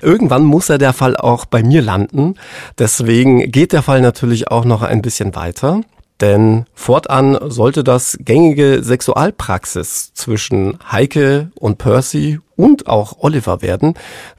Irgendwann 0.00 0.44
muss 0.44 0.68
ja 0.68 0.78
der 0.78 0.94
Fall 0.94 1.14
auch 1.14 1.44
bei 1.44 1.62
mir 1.62 1.82
landen. 1.82 2.36
Deswegen 2.78 3.52
geht 3.52 3.74
der 3.74 3.82
Fall 3.82 4.00
natürlich 4.00 4.50
auch 4.50 4.64
noch 4.64 4.80
ein 4.80 5.02
bisschen 5.02 5.34
weiter. 5.34 5.82
Denn 6.22 6.64
fortan 6.72 7.38
sollte 7.50 7.84
das 7.84 8.16
gängige 8.20 8.82
Sexualpraxis 8.82 10.14
zwischen 10.14 10.78
Heike 10.90 11.50
und 11.54 11.76
Percy 11.76 12.40
und 12.56 12.86
auch 12.86 13.18
Oliver 13.18 13.60
werden, 13.60 13.92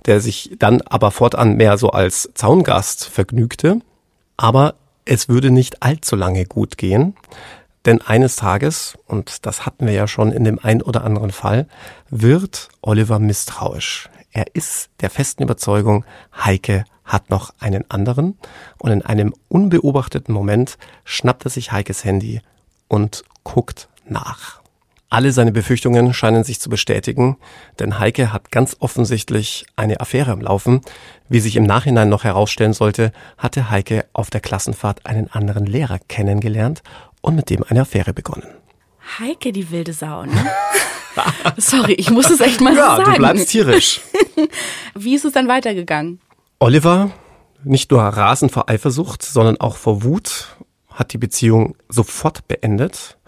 der 0.07 0.19
sich 0.19 0.55
dann 0.57 0.81
aber 0.81 1.11
fortan 1.11 1.57
mehr 1.57 1.77
so 1.77 1.91
als 1.91 2.31
Zaungast 2.33 3.05
vergnügte. 3.05 3.81
Aber 4.35 4.73
es 5.05 5.29
würde 5.29 5.51
nicht 5.51 5.83
allzu 5.83 6.15
lange 6.15 6.45
gut 6.45 6.77
gehen, 6.77 7.15
denn 7.85 8.01
eines 8.01 8.37
Tages, 8.37 8.97
und 9.07 9.45
das 9.45 9.65
hatten 9.65 9.85
wir 9.85 9.93
ja 9.93 10.07
schon 10.07 10.31
in 10.31 10.43
dem 10.43 10.59
ein 10.59 10.81
oder 10.81 11.03
anderen 11.03 11.31
Fall, 11.31 11.67
wird 12.09 12.69
Oliver 12.81 13.19
misstrauisch. 13.19 14.09
Er 14.31 14.55
ist 14.55 14.89
der 15.01 15.09
festen 15.09 15.43
Überzeugung, 15.43 16.05
Heike 16.33 16.85
hat 17.03 17.29
noch 17.29 17.53
einen 17.59 17.89
anderen 17.91 18.37
und 18.79 18.91
in 18.91 19.01
einem 19.01 19.33
unbeobachteten 19.49 20.33
Moment 20.33 20.77
schnappt 21.03 21.45
er 21.45 21.51
sich 21.51 21.71
Heikes 21.71 22.05
Handy 22.05 22.41
und 22.87 23.23
guckt 23.43 23.89
nach. 24.07 24.62
Alle 25.13 25.31
seine 25.31 25.51
Befürchtungen 25.51 26.11
scheinen 26.11 26.43
sich 26.43 26.59
zu 26.59 26.71
bestätigen, 26.71 27.37
denn 27.77 27.99
Heike 27.99 28.33
hat 28.33 28.49
ganz 28.49 28.77
offensichtlich 28.79 29.63
eine 29.75 29.99
Affäre 29.99 30.31
am 30.31 30.41
Laufen. 30.41 30.81
Wie 31.29 31.39
sich 31.39 31.55
im 31.55 31.65
Nachhinein 31.65 32.09
noch 32.09 32.23
herausstellen 32.23 32.73
sollte, 32.73 33.11
hatte 33.37 33.69
Heike 33.69 34.05
auf 34.13 34.31
der 34.31 34.41
Klassenfahrt 34.41 35.05
einen 35.05 35.29
anderen 35.29 35.67
Lehrer 35.67 35.99
kennengelernt 35.99 36.81
und 37.21 37.35
mit 37.35 37.51
dem 37.51 37.63
eine 37.63 37.81
Affäre 37.81 38.11
begonnen. 38.11 38.47
Heike, 39.19 39.51
die 39.51 39.69
wilde 39.69 39.93
Sau, 39.93 40.25
ne? 40.25 40.51
Sorry, 41.57 41.93
ich 41.93 42.09
muss 42.09 42.31
es 42.31 42.39
echt 42.39 42.59
mal 42.59 42.75
ja, 42.75 42.95
sagen. 42.95 43.03
Ja, 43.05 43.11
du 43.11 43.17
bleibst 43.19 43.49
tierisch. 43.49 44.01
Wie 44.95 45.13
ist 45.13 45.25
es 45.25 45.33
dann 45.33 45.47
weitergegangen? 45.47 46.21
Oliver, 46.57 47.11
nicht 47.63 47.91
nur 47.91 48.01
rasend 48.01 48.51
vor 48.51 48.67
Eifersucht, 48.67 49.21
sondern 49.21 49.61
auch 49.61 49.75
vor 49.77 50.01
Wut, 50.01 50.57
hat 50.89 51.13
die 51.13 51.19
Beziehung 51.19 51.75
sofort 51.87 52.47
beendet 52.47 53.19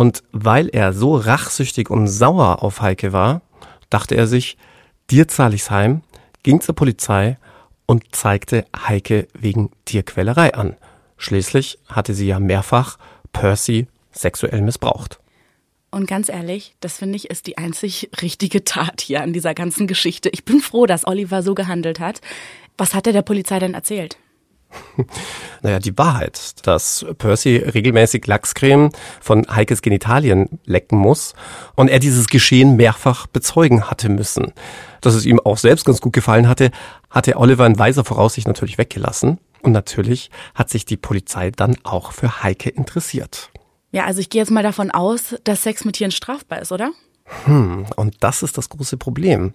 und 0.00 0.22
weil 0.32 0.70
er 0.70 0.94
so 0.94 1.14
rachsüchtig 1.14 1.90
und 1.90 2.08
sauer 2.08 2.62
auf 2.62 2.80
Heike 2.80 3.12
war, 3.12 3.42
dachte 3.90 4.14
er 4.14 4.26
sich, 4.26 4.56
dir 5.10 5.28
zahle 5.28 5.54
ich's 5.54 5.70
heim, 5.70 6.00
ging 6.42 6.62
zur 6.62 6.74
Polizei 6.74 7.36
und 7.84 8.16
zeigte 8.16 8.64
Heike 8.74 9.28
wegen 9.34 9.68
Tierquälerei 9.84 10.54
an. 10.54 10.78
Schließlich 11.18 11.80
hatte 11.86 12.14
sie 12.14 12.28
ja 12.28 12.40
mehrfach 12.40 12.96
Percy 13.34 13.88
sexuell 14.10 14.62
missbraucht. 14.62 15.20
Und 15.90 16.06
ganz 16.08 16.30
ehrlich, 16.30 16.74
das 16.80 16.96
finde 16.96 17.16
ich 17.16 17.28
ist 17.28 17.46
die 17.46 17.58
einzig 17.58 18.08
richtige 18.22 18.64
Tat 18.64 19.02
hier 19.02 19.20
an 19.20 19.34
dieser 19.34 19.52
ganzen 19.52 19.86
Geschichte. 19.86 20.30
Ich 20.30 20.46
bin 20.46 20.60
froh, 20.60 20.86
dass 20.86 21.06
Oliver 21.06 21.42
so 21.42 21.54
gehandelt 21.54 22.00
hat. 22.00 22.22
Was 22.78 22.94
hat 22.94 23.06
er 23.06 23.12
der 23.12 23.20
Polizei 23.20 23.58
denn 23.58 23.74
erzählt? 23.74 24.16
Naja, 25.62 25.78
die 25.78 25.98
Wahrheit, 25.98 26.66
dass 26.66 27.04
Percy 27.18 27.56
regelmäßig 27.56 28.26
Lachscreme 28.26 28.90
von 29.20 29.46
Heikes 29.54 29.82
Genitalien 29.82 30.58
lecken 30.64 30.96
muss 30.96 31.34
und 31.74 31.88
er 31.88 31.98
dieses 31.98 32.28
Geschehen 32.28 32.76
mehrfach 32.76 33.26
bezeugen 33.26 33.90
hatte 33.90 34.08
müssen. 34.08 34.54
Dass 35.02 35.14
es 35.14 35.26
ihm 35.26 35.38
auch 35.40 35.58
selbst 35.58 35.84
ganz 35.84 36.00
gut 36.00 36.14
gefallen 36.14 36.48
hatte, 36.48 36.70
hatte 37.10 37.36
Oliver 37.36 37.66
in 37.66 37.78
weiser 37.78 38.04
Voraussicht 38.04 38.46
natürlich 38.46 38.78
weggelassen. 38.78 39.38
Und 39.62 39.72
natürlich 39.72 40.30
hat 40.54 40.70
sich 40.70 40.86
die 40.86 40.96
Polizei 40.96 41.50
dann 41.50 41.76
auch 41.82 42.12
für 42.12 42.42
Heike 42.42 42.70
interessiert. 42.70 43.50
Ja, 43.92 44.04
also 44.04 44.20
ich 44.20 44.30
gehe 44.30 44.40
jetzt 44.40 44.50
mal 44.50 44.62
davon 44.62 44.90
aus, 44.90 45.36
dass 45.44 45.62
Sex 45.62 45.84
mit 45.84 45.96
Tieren 45.96 46.12
strafbar 46.12 46.60
ist, 46.60 46.72
oder? 46.72 46.92
Hm, 47.44 47.86
und 47.96 48.16
das 48.20 48.42
ist 48.42 48.56
das 48.56 48.68
große 48.68 48.96
Problem. 48.96 49.52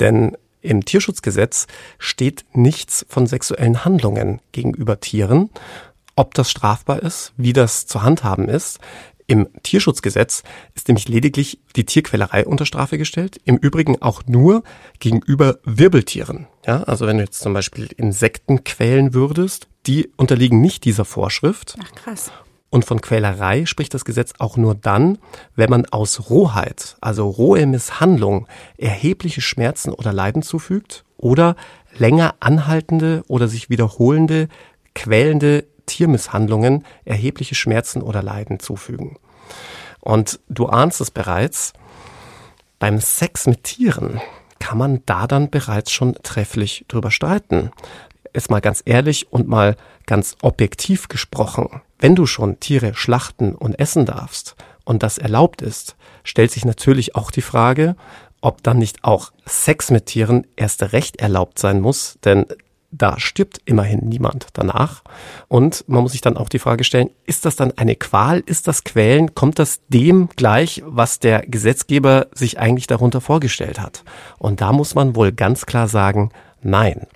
Denn 0.00 0.36
im 0.60 0.84
Tierschutzgesetz 0.84 1.66
steht 1.98 2.44
nichts 2.52 3.06
von 3.08 3.26
sexuellen 3.26 3.84
Handlungen 3.84 4.40
gegenüber 4.52 5.00
Tieren. 5.00 5.50
Ob 6.16 6.34
das 6.34 6.50
strafbar 6.50 7.02
ist, 7.02 7.32
wie 7.36 7.52
das 7.52 7.86
zu 7.86 8.02
handhaben 8.02 8.48
ist. 8.48 8.78
Im 9.26 9.48
Tierschutzgesetz 9.62 10.42
ist 10.74 10.88
nämlich 10.88 11.08
lediglich 11.08 11.60
die 11.76 11.84
Tierquälerei 11.84 12.44
unter 12.44 12.66
Strafe 12.66 12.98
gestellt. 12.98 13.40
Im 13.44 13.56
Übrigen 13.56 14.02
auch 14.02 14.22
nur 14.26 14.64
gegenüber 14.98 15.60
Wirbeltieren. 15.64 16.48
Ja, 16.66 16.82
also 16.82 17.06
wenn 17.06 17.18
du 17.18 17.22
jetzt 17.22 17.40
zum 17.40 17.52
Beispiel 17.52 17.88
Insekten 17.96 18.64
quälen 18.64 19.14
würdest, 19.14 19.68
die 19.86 20.10
unterliegen 20.16 20.60
nicht 20.60 20.84
dieser 20.84 21.04
Vorschrift. 21.04 21.76
Ach 21.80 21.92
krass. 21.94 22.32
Und 22.70 22.84
von 22.84 23.00
Quälerei 23.00 23.66
spricht 23.66 23.94
das 23.94 24.04
Gesetz 24.04 24.32
auch 24.38 24.56
nur 24.56 24.76
dann, 24.76 25.18
wenn 25.56 25.70
man 25.70 25.86
aus 25.86 26.30
Rohheit, 26.30 26.96
also 27.00 27.28
rohe 27.28 27.66
Misshandlung, 27.66 28.46
erhebliche 28.78 29.40
Schmerzen 29.40 29.92
oder 29.92 30.12
Leiden 30.12 30.42
zufügt 30.42 31.04
oder 31.16 31.56
länger 31.98 32.36
anhaltende 32.38 33.24
oder 33.26 33.48
sich 33.48 33.70
wiederholende, 33.70 34.48
quälende 34.94 35.64
Tiermisshandlungen 35.86 36.84
erhebliche 37.04 37.56
Schmerzen 37.56 38.02
oder 38.02 38.22
Leiden 38.22 38.60
zufügen. 38.60 39.18
Und 40.00 40.38
du 40.48 40.66
ahnst 40.66 41.00
es 41.00 41.10
bereits, 41.10 41.72
beim 42.78 43.00
Sex 43.00 43.46
mit 43.46 43.64
Tieren 43.64 44.20
kann 44.60 44.78
man 44.78 45.02
da 45.06 45.26
dann 45.26 45.50
bereits 45.50 45.90
schon 45.90 46.14
trefflich 46.22 46.84
drüber 46.86 47.10
streiten. 47.10 47.72
Ist 48.32 48.50
mal 48.50 48.60
ganz 48.60 48.82
ehrlich 48.84 49.32
und 49.32 49.48
mal 49.48 49.76
ganz 50.06 50.36
objektiv 50.42 51.08
gesprochen. 51.08 51.82
Wenn 52.00 52.14
du 52.14 52.26
schon 52.26 52.58
Tiere 52.60 52.94
schlachten 52.94 53.54
und 53.54 53.78
essen 53.78 54.06
darfst 54.06 54.56
und 54.84 55.02
das 55.02 55.18
erlaubt 55.18 55.62
ist, 55.62 55.96
stellt 56.24 56.50
sich 56.50 56.64
natürlich 56.64 57.14
auch 57.14 57.30
die 57.30 57.42
Frage, 57.42 57.94
ob 58.40 58.62
dann 58.62 58.78
nicht 58.78 59.04
auch 59.04 59.32
Sex 59.44 59.90
mit 59.90 60.06
Tieren 60.06 60.46
erst 60.56 60.92
recht 60.92 61.16
erlaubt 61.16 61.58
sein 61.58 61.80
muss, 61.80 62.18
denn 62.24 62.46
da 62.92 63.20
stirbt 63.20 63.60
immerhin 63.66 64.08
niemand 64.08 64.48
danach. 64.54 65.02
Und 65.48 65.84
man 65.88 66.02
muss 66.02 66.12
sich 66.12 66.22
dann 66.22 66.36
auch 66.36 66.48
die 66.48 66.58
Frage 66.58 66.84
stellen, 66.84 67.10
ist 67.24 67.44
das 67.44 67.54
dann 67.54 67.76
eine 67.78 67.94
Qual? 67.94 68.40
Ist 68.40 68.66
das 68.66 68.82
Quälen? 68.82 69.34
Kommt 69.34 69.58
das 69.58 69.80
dem 69.88 70.28
gleich, 70.34 70.82
was 70.84 71.20
der 71.20 71.42
Gesetzgeber 71.42 72.26
sich 72.32 72.58
eigentlich 72.58 72.86
darunter 72.86 73.20
vorgestellt 73.20 73.78
hat? 73.78 74.02
Und 74.38 74.60
da 74.60 74.72
muss 74.72 74.94
man 74.94 75.14
wohl 75.14 75.32
ganz 75.32 75.66
klar 75.66 75.86
sagen, 75.86 76.30
nein. 76.62 77.06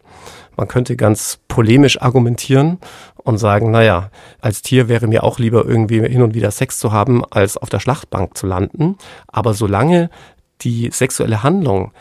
Man 0.57 0.69
könnte 0.69 0.97
ganz 0.97 1.39
polemisch 1.49 2.01
argumentieren 2.01 2.79
und 3.17 3.39
sagen, 3.39 3.71
naja, 3.71 4.11
als 4.41 4.63
Tier 4.63 4.89
wäre 4.89 5.07
mir 5.07 5.25
auch 5.25 5.39
lieber 5.39 5.65
irgendwie 5.65 6.01
hin 6.01 6.23
und 6.23 6.35
wieder 6.35 6.51
Sex 6.51 6.79
zu 6.79 6.93
haben, 6.93 7.25
als 7.31 7.57
auf 7.57 7.69
der 7.69 7.81
Schlachtbank 7.81 8.37
zu 8.37 8.47
landen. 8.47 8.97
Aber 9.27 9.55
solange 9.55 10.11
die 10.61 10.91
sexuelle 10.93 11.43
Handlung 11.43 11.93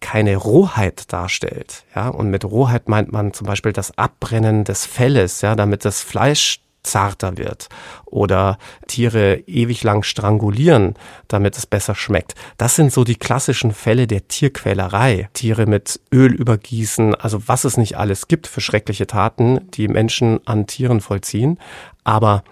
keine 0.00 0.36
Rohheit 0.36 1.12
darstellt, 1.12 1.84
ja, 1.94 2.08
und 2.08 2.30
mit 2.30 2.44
Rohheit 2.44 2.88
meint 2.88 3.12
man 3.12 3.34
zum 3.34 3.46
Beispiel 3.46 3.72
das 3.72 3.96
Abbrennen 3.98 4.64
des 4.64 4.86
Felles, 4.86 5.42
ja, 5.42 5.54
damit 5.54 5.84
das 5.84 6.02
Fleisch 6.02 6.60
zarter 6.82 7.36
wird 7.36 7.68
oder 8.06 8.58
Tiere 8.86 9.36
ewig 9.46 9.82
lang 9.82 10.02
strangulieren, 10.02 10.94
damit 11.28 11.56
es 11.56 11.66
besser 11.66 11.94
schmeckt. 11.94 12.34
Das 12.56 12.76
sind 12.76 12.92
so 12.92 13.04
die 13.04 13.16
klassischen 13.16 13.72
Fälle 13.72 14.06
der 14.06 14.28
Tierquälerei. 14.28 15.28
Tiere 15.32 15.66
mit 15.66 16.00
Öl 16.12 16.32
übergießen, 16.32 17.14
also 17.14 17.46
was 17.46 17.64
es 17.64 17.76
nicht 17.76 17.96
alles 17.96 18.28
gibt 18.28 18.46
für 18.46 18.60
schreckliche 18.60 19.06
Taten, 19.06 19.70
die 19.72 19.88
Menschen 19.88 20.46
an 20.46 20.66
Tieren 20.66 21.00
vollziehen. 21.00 21.58
Aber 22.04 22.44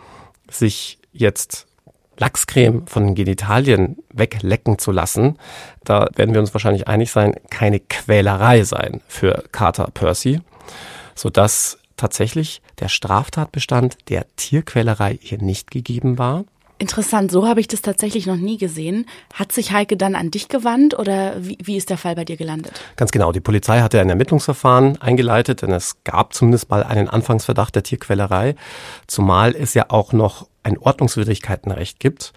sich 0.51 0.99
jetzt 1.13 1.67
Lachscreme 2.19 2.87
von 2.87 3.15
Genitalien 3.15 3.97
weglecken 4.13 4.79
zu 4.79 4.91
lassen, 4.93 5.39
da 5.85 6.09
werden 6.17 6.35
wir 6.35 6.41
uns 6.41 6.53
wahrscheinlich 6.53 6.89
einig 6.89 7.11
sein, 7.11 7.35
keine 7.51 7.81
Quälerei 7.81 8.65
sein 8.65 9.01
für 9.07 9.45
Carter 9.53 9.89
Percy, 9.93 10.41
sodass 11.15 11.79
tatsächlich 11.99 12.63
der 12.81 12.89
Straftatbestand 12.89 13.99
der 14.09 14.25
Tierquälerei 14.37 15.19
hier 15.21 15.39
nicht 15.39 15.71
gegeben 15.71 16.17
war. 16.17 16.45
Interessant, 16.81 17.33
so 17.33 17.47
habe 17.47 17.59
ich 17.59 17.67
das 17.67 17.83
tatsächlich 17.83 18.27
noch 18.27 18.37
nie 18.37 18.57
gesehen. 18.57 19.07
Hat 19.35 19.51
sich 19.51 19.73
Heike 19.73 19.97
dann 19.97 20.15
an 20.15 20.31
dich 20.31 20.49
gewandt 20.49 20.97
oder 20.97 21.35
wie, 21.45 21.59
wie 21.61 21.77
ist 21.77 21.91
der 21.91 21.99
Fall 21.99 22.15
bei 22.15 22.25
dir 22.25 22.37
gelandet? 22.37 22.81
Ganz 22.95 23.11
genau, 23.11 23.33
die 23.33 23.41
Polizei 23.41 23.81
hatte 23.81 24.01
ein 24.01 24.09
Ermittlungsverfahren 24.09 25.03
eingeleitet, 25.03 25.63
denn 25.63 25.73
es 25.73 25.97
gab 26.05 26.35
zumindest 26.35 26.71
mal 26.71 26.85
einen 26.85 27.09
Anfangsverdacht 27.09 27.75
der 27.75 27.83
Tierquälerei, 27.83 28.55
zumal 29.09 29.57
es 29.57 29.75
ja 29.75 29.87
auch 29.89 30.13
noch 30.13 30.47
ein 30.63 30.79
Ordnungswidrigkeitenrecht 30.79 31.99
gibt. 31.99 32.33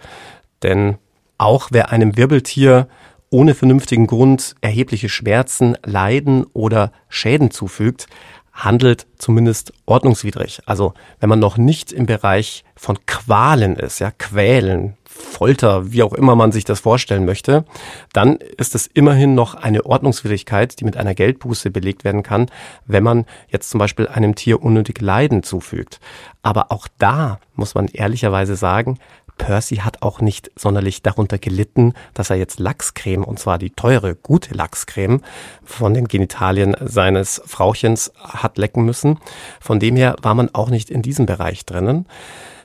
Denn 0.63 0.97
auch 1.37 1.67
wer 1.71 1.91
einem 1.91 2.17
Wirbeltier 2.17 2.87
ohne 3.29 3.53
vernünftigen 3.53 4.07
Grund 4.07 4.55
erhebliche 4.61 5.07
Schmerzen, 5.07 5.77
Leiden 5.85 6.45
oder 6.53 6.91
Schäden 7.09 7.51
zufügt, 7.51 8.07
handelt 8.51 9.07
zumindest 9.17 9.73
ordnungswidrig. 9.85 10.61
Also 10.65 10.93
wenn 11.19 11.29
man 11.29 11.39
noch 11.39 11.57
nicht 11.57 11.91
im 11.91 12.05
Bereich 12.05 12.63
von 12.75 12.97
Qualen 13.05 13.75
ist, 13.75 13.99
ja, 13.99 14.11
Quälen, 14.11 14.97
Folter, 15.11 15.91
wie 15.91 16.03
auch 16.03 16.13
immer 16.13 16.35
man 16.35 16.51
sich 16.51 16.63
das 16.63 16.79
vorstellen 16.79 17.25
möchte, 17.25 17.65
dann 18.13 18.37
ist 18.57 18.75
es 18.75 18.87
immerhin 18.87 19.35
noch 19.35 19.55
eine 19.55 19.85
Ordnungswidrigkeit, 19.85 20.79
die 20.79 20.85
mit 20.85 20.97
einer 20.97 21.13
Geldbuße 21.13 21.69
belegt 21.69 22.03
werden 22.03 22.23
kann, 22.23 22.47
wenn 22.85 23.03
man 23.03 23.25
jetzt 23.49 23.69
zum 23.69 23.79
Beispiel 23.79 24.07
einem 24.07 24.35
Tier 24.35 24.61
unnötig 24.61 25.01
Leiden 25.01 25.43
zufügt. 25.43 25.99
Aber 26.41 26.71
auch 26.71 26.87
da 26.97 27.39
muss 27.55 27.75
man 27.75 27.87
ehrlicherweise 27.87 28.55
sagen, 28.55 28.97
Percy 29.41 29.77
hat 29.77 30.03
auch 30.03 30.21
nicht 30.21 30.51
sonderlich 30.55 31.01
darunter 31.01 31.39
gelitten, 31.39 31.93
dass 32.13 32.29
er 32.29 32.35
jetzt 32.35 32.59
Lachscreme, 32.59 33.23
und 33.23 33.39
zwar 33.39 33.57
die 33.57 33.71
teure, 33.71 34.15
gute 34.15 34.53
Lachscreme, 34.53 35.21
von 35.63 35.95
den 35.95 36.07
Genitalien 36.07 36.75
seines 36.79 37.41
Frauchens 37.47 38.13
hat 38.19 38.59
lecken 38.59 38.85
müssen. 38.85 39.17
Von 39.59 39.79
dem 39.79 39.95
her 39.95 40.15
war 40.21 40.35
man 40.35 40.53
auch 40.53 40.69
nicht 40.69 40.91
in 40.91 41.01
diesem 41.01 41.25
Bereich 41.25 41.65
drinnen. 41.65 42.05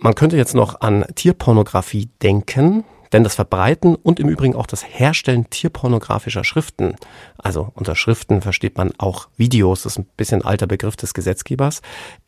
Man 0.00 0.14
könnte 0.14 0.36
jetzt 0.36 0.54
noch 0.54 0.82
an 0.82 1.06
Tierpornografie 1.14 2.10
denken. 2.22 2.84
Denn 3.12 3.24
das 3.24 3.34
Verbreiten 3.34 3.94
und 3.94 4.20
im 4.20 4.28
Übrigen 4.28 4.54
auch 4.54 4.66
das 4.66 4.84
Herstellen 4.84 5.48
tierpornografischer 5.50 6.44
Schriften, 6.44 6.96
also 7.38 7.70
unter 7.74 7.94
Schriften 7.94 8.42
versteht 8.42 8.76
man 8.76 8.92
auch 8.98 9.28
Videos, 9.36 9.82
das 9.82 9.92
ist 9.92 9.98
ein 9.98 10.08
bisschen 10.16 10.42
alter 10.42 10.66
Begriff 10.66 10.96
des 10.96 11.14
Gesetzgebers, 11.14 11.82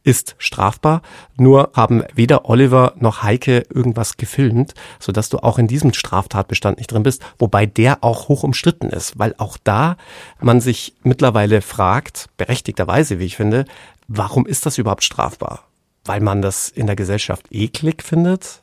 ist 0.04 0.36
strafbar. 0.38 1.02
Nur 1.36 1.70
haben 1.74 2.04
weder 2.14 2.48
Oliver 2.48 2.94
noch 2.98 3.22
Heike 3.22 3.64
irgendwas 3.72 4.16
gefilmt, 4.16 4.74
sodass 4.98 5.28
du 5.28 5.38
auch 5.38 5.58
in 5.58 5.66
diesem 5.66 5.92
Straftatbestand 5.92 6.78
nicht 6.78 6.92
drin 6.92 7.02
bist, 7.02 7.22
wobei 7.38 7.66
der 7.66 8.04
auch 8.04 8.28
hoch 8.28 8.42
umstritten 8.42 8.90
ist, 8.90 9.18
weil 9.18 9.34
auch 9.38 9.58
da 9.62 9.96
man 10.40 10.60
sich 10.60 10.94
mittlerweile 11.02 11.60
fragt, 11.60 12.28
berechtigterweise, 12.36 13.18
wie 13.18 13.26
ich 13.26 13.36
finde, 13.36 13.64
warum 14.06 14.46
ist 14.46 14.66
das 14.66 14.78
überhaupt 14.78 15.04
strafbar? 15.04 15.64
Weil 16.04 16.20
man 16.20 16.42
das 16.42 16.68
in 16.68 16.86
der 16.86 16.96
Gesellschaft 16.96 17.46
eklig 17.50 18.02
findet? 18.02 18.62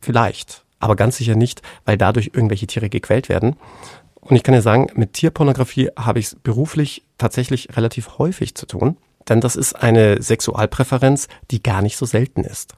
Vielleicht 0.00 0.63
aber 0.84 0.96
ganz 0.96 1.16
sicher 1.16 1.34
nicht, 1.34 1.62
weil 1.86 1.96
dadurch 1.96 2.32
irgendwelche 2.34 2.66
Tiere 2.66 2.90
gequält 2.90 3.30
werden. 3.30 3.56
Und 4.20 4.36
ich 4.36 4.42
kann 4.42 4.54
ja 4.54 4.60
sagen, 4.60 4.88
mit 4.94 5.14
Tierpornografie 5.14 5.90
habe 5.98 6.18
ich 6.18 6.26
es 6.26 6.34
beruflich 6.36 7.04
tatsächlich 7.16 7.74
relativ 7.74 8.18
häufig 8.18 8.54
zu 8.54 8.66
tun, 8.66 8.98
denn 9.28 9.40
das 9.40 9.56
ist 9.56 9.74
eine 9.74 10.20
Sexualpräferenz, 10.22 11.28
die 11.50 11.62
gar 11.62 11.80
nicht 11.80 11.96
so 11.96 12.04
selten 12.04 12.42
ist. 12.44 12.74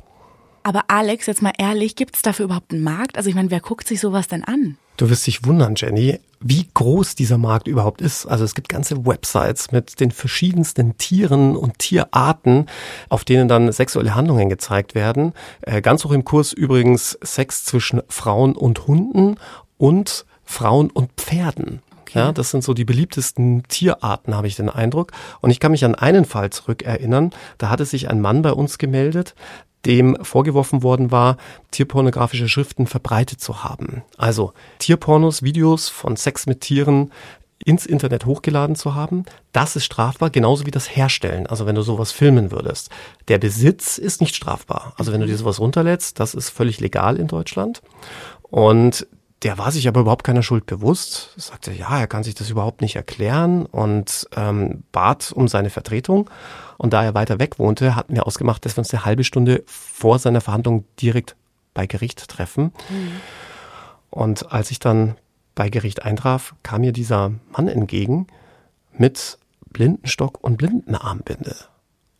Aber 0.67 0.87
Alex, 0.89 1.27
jetzt 1.27 1.43
mal 1.43 1.53
ehrlich, 1.59 1.95
gibt 1.95 2.17
es 2.17 2.23
dafür 2.23 2.47
überhaupt 2.47 2.73
einen 2.73 2.83
Markt? 2.83 3.17
Also 3.17 3.29
ich 3.29 3.37
meine, 3.37 3.53
wer 3.53 3.61
guckt 3.61 3.87
sich 3.87 4.01
sowas 4.01 4.27
denn 4.27 4.43
an? 4.43 4.77
Du 4.97 5.09
wirst 5.09 5.25
dich 5.25 5.47
wundern, 5.47 5.77
Jenny, 5.77 6.19
wie 6.41 6.67
groß 6.75 7.15
dieser 7.15 7.39
Markt 7.39 7.69
überhaupt 7.69 8.01
ist. 8.01 8.27
Also 8.27 8.43
es 8.43 8.53
gibt 8.57 8.69
ganze 8.69 9.07
Websites 9.07 9.71
mit 9.71 10.01
den 10.01 10.11
verschiedensten 10.11 10.99
Tieren 10.99 11.55
und 11.55 11.79
Tierarten, 11.79 12.67
auf 13.09 13.25
denen 13.25 13.47
dann 13.47 13.71
sexuelle 13.71 14.17
Handlungen 14.17 14.49
gezeigt 14.49 14.97
werden. 14.97 15.35
Äh, 15.61 15.83
ganz 15.83 16.05
hoch 16.05 16.11
im 16.11 16.25
Kurs 16.25 16.53
übrigens 16.53 17.17
Sex 17.23 17.65
zwischen 17.65 18.03
Frauen 18.09 18.57
und 18.57 18.89
Hunden 18.89 19.37
und 19.79 20.27
Frauen 20.45 20.91
und 20.91 21.13
Pferden. 21.13 21.81
Okay. 22.07 22.19
Ja, 22.19 22.33
das 22.33 22.51
sind 22.51 22.62
so 22.62 22.73
die 22.73 22.85
beliebtesten 22.85 23.64
Tierarten, 23.64 24.35
habe 24.35 24.47
ich 24.47 24.55
den 24.55 24.71
Eindruck. 24.71 25.11
Und 25.40 25.51
ich 25.51 25.59
kann 25.59 25.73
mich 25.73 25.85
an 25.85 25.97
einen 25.97 26.25
Fall 26.25 26.51
zurückerinnern. 26.51 27.31
Da 27.59 27.69
hatte 27.69 27.85
sich 27.85 28.09
ein 28.09 28.21
Mann 28.21 28.42
bei 28.42 28.53
uns 28.53 28.79
gemeldet, 28.79 29.35
dem 29.85 30.16
vorgeworfen 30.23 30.85
worden 30.85 31.11
war, 31.11 31.37
tierpornografische 31.73 32.49
Schriften 32.49 32.87
verbreitet 32.87 33.40
zu 33.40 33.64
haben. 33.64 34.03
Also 34.16 34.53
Tierpornos, 34.79 35.42
Videos 35.42 35.88
von 35.88 36.16
Sex 36.16 36.47
mit 36.47 36.61
Tieren 36.61 37.11
ins 37.64 37.87
Internet 37.87 38.27
hochgeladen 38.27 38.77
zu 38.77 38.95
haben, 38.95 39.25
das 39.53 39.75
ist 39.75 39.85
strafbar, 39.85 40.31
genauso 40.31 40.66
wie 40.66 40.71
das 40.71 40.95
Herstellen. 40.95 41.47
Also 41.47 41.66
wenn 41.66 41.75
du 41.75 41.83
sowas 41.83 42.12
filmen 42.12 42.53
würdest. 42.53 42.90
Der 43.29 43.38
Besitz 43.38 43.99
ist 43.99 44.21
nicht 44.21 44.37
strafbar. 44.37 44.95
Also 44.99 45.12
wenn 45.12 45.21
du 45.21 45.27
dir 45.27 45.37
sowas 45.37 45.59
runterlädst, 45.59 46.21
das 46.21 46.35
ist 46.35 46.51
völlig 46.51 46.79
legal 46.79 47.16
in 47.16 47.27
Deutschland. 47.27 47.83
Und 48.42 49.07
der 49.42 49.59
war 49.59 49.70
sich 49.70 49.87
aber 49.87 50.01
überhaupt 50.01 50.25
keiner 50.25 50.42
Schuld 50.42 50.66
bewusst, 50.66 51.35
sagte, 51.37 51.72
ja, 51.72 51.99
er 51.99 52.07
kann 52.07 52.25
sich 52.25 52.35
das 52.35 52.49
überhaupt 52.49 52.81
nicht 52.81 52.96
erklären 52.96 53.66
und 53.66 54.27
ähm, 54.35 54.83
bat 54.92 55.31
um 55.33 55.46
seine 55.46 55.70
Vertretung. 55.70 56.31
Und 56.79 56.92
da 56.92 57.05
er 57.05 57.14
weiter 57.14 57.38
weg 57.38 57.59
wohnte, 57.59 57.96
hatten 57.96 58.14
wir 58.14 58.27
ausgemacht, 58.27 58.64
dass 58.64 58.77
wir 58.77 58.81
uns 58.81 58.92
eine 58.92 59.05
halbe 59.05 59.25
Stunde 59.25 59.62
vor 59.66 60.18
seiner 60.18 60.40
Verhandlung 60.40 60.85
direkt 61.01 61.37
bei 61.75 61.87
Gericht 61.87 62.29
treffen. 62.29 62.72
Mhm. 62.88 63.20
Und 64.11 64.53
als 64.53 64.70
ich 64.70 64.79
dann 64.79 65.16
bei 65.55 65.68
Gericht 65.68 66.03
eintraf, 66.03 66.55
kam 66.62 66.81
mir 66.81 66.92
dieser 66.92 67.33
Mann 67.53 67.68
entgegen 67.68 68.27
mit 68.92 69.38
Blindenstock 69.70 70.42
und 70.42 70.57
Blindenarmbinde. 70.57 71.57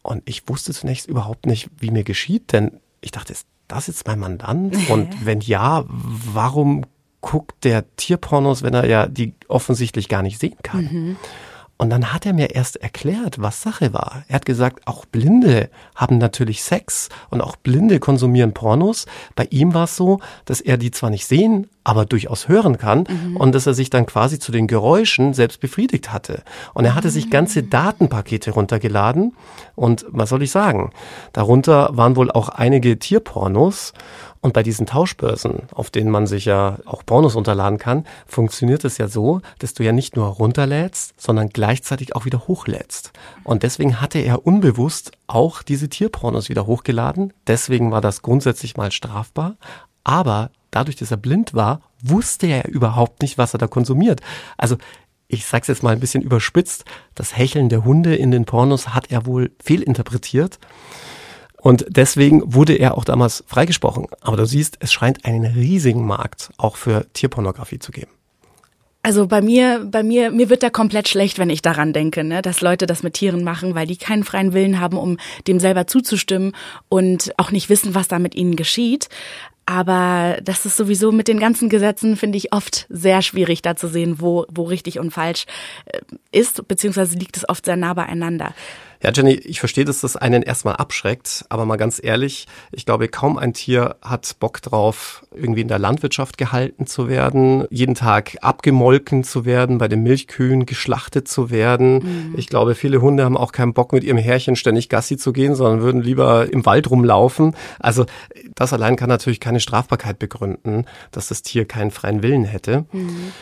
Und 0.03 0.23
ich 0.27 0.49
wusste 0.49 0.73
zunächst 0.73 1.07
überhaupt 1.07 1.47
nicht, 1.47 1.71
wie 1.79 1.91
mir 1.91 2.05
geschieht, 2.05 2.53
denn 2.53 2.81
ich 3.01 3.11
dachte, 3.11 3.33
ist 3.33 3.47
das 3.69 3.87
jetzt 3.87 4.07
mein 4.07 4.19
Mandant? 4.19 4.77
Und 4.91 5.25
wenn 5.25 5.41
ja, 5.41 5.85
warum 5.89 6.85
guckt 7.27 7.65
der 7.65 7.85
Tierpornos, 7.97 8.63
wenn 8.63 8.73
er 8.73 8.87
ja 8.87 9.07
die 9.07 9.35
offensichtlich 9.49 10.09
gar 10.09 10.23
nicht 10.23 10.39
sehen 10.39 10.57
kann? 10.63 10.85
Mhm. 10.85 11.17
Und 11.77 11.91
dann 11.91 12.13
hat 12.13 12.25
er 12.25 12.33
mir 12.33 12.55
erst 12.55 12.77
erklärt, 12.77 13.43
was 13.43 13.61
Sache 13.61 13.93
war. 13.93 14.25
Er 14.29 14.37
hat 14.37 14.47
gesagt, 14.47 14.87
auch 14.87 15.05
Blinde 15.05 15.69
haben 15.95 16.19
natürlich 16.19 16.63
Sex 16.63 17.11
und 17.29 17.43
auch 17.43 17.57
Blinde 17.57 17.99
konsumieren 17.99 18.55
Pornos. 18.55 19.05
Bei 19.35 19.47
ihm 19.51 19.75
war 19.75 19.85
es 19.85 19.97
so, 19.97 20.21
dass 20.47 20.63
er 20.63 20.79
die 20.79 20.91
zwar 20.91 21.11
nicht 21.11 21.27
sehen, 21.27 21.69
aber 21.87 22.05
durchaus 22.05 22.49
hören 22.49 22.79
kann 22.79 23.07
mhm. 23.09 23.37
und 23.37 23.55
dass 23.55 23.67
er 23.69 23.75
sich 23.75 23.91
dann 23.91 24.07
quasi 24.07 24.41
zu 24.41 24.51
den 24.51 24.67
Geräuschen 24.67 25.35
selbst 25.35 25.61
befriedigt 25.61 26.13
hatte. 26.13 26.43
Und 26.75 26.85
er 26.85 26.97
hatte 26.97 27.11
sich 27.11 27.31
ganze 27.31 27.61
ah. 27.61 27.65
Datenpakete 27.71 28.51
runtergeladen 28.51 29.37
und 29.77 30.05
was 30.09 30.31
soll 30.31 30.43
ich 30.43 30.51
sagen? 30.51 30.91
Darunter 31.33 31.91
waren 31.93 32.17
wohl 32.17 32.33
auch 32.33 32.49
einige 32.49 32.99
Tierpornos 32.99 33.93
und 34.47 34.53
bei 34.53 34.63
diesen 34.63 34.87
Tauschbörsen, 34.87 35.63
auf 35.75 35.91
denen 35.91 36.11
man 36.11 36.29
sich 36.29 36.45
ja 36.45 36.79
auch 36.85 37.05
Pornos 37.05 37.35
runterladen 37.35 37.79
kann, 37.79 38.05
funktioniert 38.27 38.85
es 38.85 38.97
ja 38.97 39.09
so, 39.09 39.41
dass 39.59 39.75
du 39.75 39.83
ja 39.83 39.91
nicht 39.91 40.15
nur 40.15 40.27
runterlädst, 40.27 41.15
sondern 41.21 41.49
gleichzeitig 41.49 42.15
auch 42.15 42.27
wieder 42.27 42.47
hochlädst. 42.47 43.13
Und 43.43 43.65
deswegen 43.65 44.01
hatte 44.01 44.21
er 44.21 44.47
unbewusst 44.47 45.11
auch 45.27 45.63
diese 45.63 45.89
Tierpornos 45.89 46.49
wieder 46.49 46.67
hochgeladen. 46.67 47.33
Deswegen 47.49 47.91
war 47.91 48.01
das 48.01 48.23
grundsätzlich 48.23 48.77
mal 48.77 48.93
strafbar. 48.93 49.57
Aber 50.07 50.53
dadurch, 50.71 50.95
dass 50.95 51.11
er 51.11 51.17
blind 51.17 51.53
war, 51.53 51.81
wusste 52.01 52.47
er 52.47 52.69
überhaupt 52.69 53.23
nicht, 53.23 53.39
was 53.39 53.55
er 53.55 53.59
da 53.59 53.67
konsumiert. 53.67 54.21
Also 54.57 54.77
ich 55.27 55.45
sag's 55.45 55.67
jetzt 55.67 55.83
mal 55.83 55.93
ein 55.93 55.99
bisschen 55.99 56.23
überspitzt, 56.23 56.85
das 57.17 57.37
Hecheln 57.37 57.69
der 57.69 57.85
Hunde 57.85 58.15
in 58.15 58.31
den 58.31 58.45
Pornos 58.45 58.91
hat 58.95 59.11
er 59.11 59.27
wohl 59.27 59.51
fehlinterpretiert. 59.61 60.61
Und 61.57 61.87
deswegen 61.89 62.55
wurde 62.55 62.75
er 62.75 62.97
auch 62.97 63.05
damals 63.05 63.43
freigesprochen. 63.49 64.07
Aber 64.21 64.37
du 64.37 64.47
siehst, 64.47 64.77
es 64.79 64.93
scheint 64.93 65.25
einen 65.25 65.45
riesigen 65.45 66.07
Markt 66.07 66.51
auch 66.57 66.77
für 66.77 67.13
Tierpornografie 67.13 67.81
zu 67.81 67.91
geben. 67.91 68.13
Also 69.03 69.27
bei 69.27 69.41
mir, 69.41 69.85
bei 69.91 70.05
mir, 70.05 70.31
mir 70.31 70.51
wird 70.51 70.63
da 70.63 70.71
komplett 70.71 71.09
schlecht, 71.09 71.41
wenn 71.41 71.51
ich 71.51 71.63
daran 71.63 71.93
denke, 71.93 72.23
ne, 72.23 72.43
dass 72.43 72.61
Leute 72.61 72.87
das 72.87 73.03
mit 73.03 73.15
Tieren 73.15 73.43
machen, 73.43 73.75
weil 73.75 73.89
die 73.89 73.97
keinen 73.97 74.23
freien 74.23 74.53
Willen 74.53 74.79
haben, 74.79 74.99
um 74.99 75.17
dem 75.49 75.59
selber 75.59 75.89
zuzustimmen 75.89 76.53
und 76.89 77.33
auch 77.39 77.51
nicht 77.51 77.69
wissen, 77.69 77.97
was 77.97 78.07
da 78.07 78.21
mit 78.21 78.37
ihnen 78.37 78.55
geschieht. 78.55 79.09
Aber 79.67 80.39
das 80.43 80.65
ist 80.65 80.77
sowieso 80.77 81.11
mit 81.11 81.27
den 81.27 81.41
ganzen 81.41 81.69
Gesetzen, 81.69 82.17
finde 82.17 82.39
ich, 82.39 82.53
oft 82.53 82.87
sehr 82.89 83.21
schwierig 83.21 83.63
da 83.63 83.75
zu 83.75 83.89
sehen, 83.89 84.21
wo, 84.21 84.47
wo 84.49 84.63
richtig 84.63 85.01
und 85.01 85.11
falsch 85.11 85.45
äh, 85.87 86.01
ist, 86.31 86.67
beziehungsweise 86.69 87.19
liegt 87.19 87.37
es 87.37 87.49
oft 87.49 87.65
sehr 87.65 87.77
nah 87.77 87.93
beieinander. 87.93 88.55
Ja, 89.03 89.11
Jenny, 89.13 89.35
ich 89.35 89.61
verstehe, 89.61 89.85
dass 89.85 90.01
das 90.01 90.17
einen 90.17 90.43
erstmal 90.43 90.77
abschreckt, 90.77 91.45
aber 91.49 91.67
mal 91.67 91.77
ganz 91.77 92.01
ehrlich, 92.03 92.47
ich 92.73 92.87
glaube, 92.87 93.09
kaum 93.09 93.39
ein 93.39 93.53
Tier 93.53 93.97
hat 94.03 94.37
Bock 94.41 94.63
drauf, 94.63 95.25
irgendwie 95.35 95.61
in 95.61 95.69
der 95.69 95.79
Landwirtschaft 95.79 96.39
gehalten 96.39 96.87
zu 96.87 97.09
werden, 97.09 97.67
jeden 97.71 97.95
Tag 97.95 98.37
abgemolken 98.41 99.25
zu 99.25 99.45
werden, 99.45 99.79
bei 99.79 99.89
den 99.89 100.03
Milchkühen 100.03 100.67
geschlachtet 100.67 101.29
zu 101.29 101.51
werden. 101.51 102.31
Mhm. 102.31 102.35
Ich 102.37 102.49
glaube, 102.49 102.75
viele 102.75 103.01
Hunde 103.01 103.25
haben 103.25 103.37
auch 103.37 103.53
keinen 103.53 103.75
Bock, 103.75 103.93
mit 103.93 104.05
ihrem 104.05 104.19
Härchen 104.19 104.57
ständig 104.57 104.89
Gassi 104.89 105.17
zu 105.17 105.33
gehen, 105.33 105.55
sondern 105.55 105.83
würden 105.83 106.03
lieber 106.03 106.51
im 106.53 106.67
Wald 106.67 106.91
rumlaufen. 106.91 107.55
Also 107.79 108.07
das 108.55 108.73
allein 108.73 108.97
kann 108.97 109.09
natürlich 109.09 109.41
keine 109.41 109.61
Strafbarkeit 109.61 110.19
begründen, 110.19 110.87
dass 111.11 111.29
das 111.29 111.43
Tier 111.43 111.67
keinen 111.67 111.91
freien 111.91 112.23
Willen 112.23 112.45
hätte. 112.45 112.87
Mhm. 112.93 113.33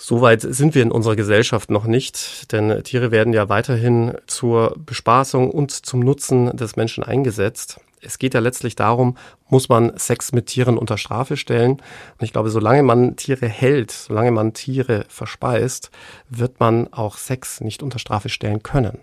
Soweit 0.00 0.42
sind 0.42 0.76
wir 0.76 0.82
in 0.82 0.92
unserer 0.92 1.16
Gesellschaft 1.16 1.72
noch 1.72 1.84
nicht, 1.84 2.52
denn 2.52 2.84
Tiere 2.84 3.10
werden 3.10 3.32
ja 3.32 3.48
weiterhin 3.48 4.14
zur 4.28 4.76
Bespaßung 4.78 5.50
und 5.50 5.72
zum 5.72 5.98
Nutzen 5.98 6.56
des 6.56 6.76
Menschen 6.76 7.02
eingesetzt. 7.02 7.80
Es 8.00 8.20
geht 8.20 8.32
ja 8.32 8.38
letztlich 8.38 8.76
darum, 8.76 9.16
muss 9.48 9.68
man 9.68 9.98
Sex 9.98 10.30
mit 10.30 10.46
Tieren 10.46 10.78
unter 10.78 10.98
Strafe 10.98 11.36
stellen. 11.36 11.72
Und 11.72 12.22
ich 12.22 12.32
glaube, 12.32 12.48
solange 12.50 12.84
man 12.84 13.16
Tiere 13.16 13.48
hält, 13.48 13.90
solange 13.90 14.30
man 14.30 14.52
Tiere 14.52 15.04
verspeist, 15.08 15.90
wird 16.28 16.60
man 16.60 16.92
auch 16.92 17.16
Sex 17.16 17.60
nicht 17.60 17.82
unter 17.82 17.98
Strafe 17.98 18.28
stellen 18.28 18.62
können. 18.62 19.00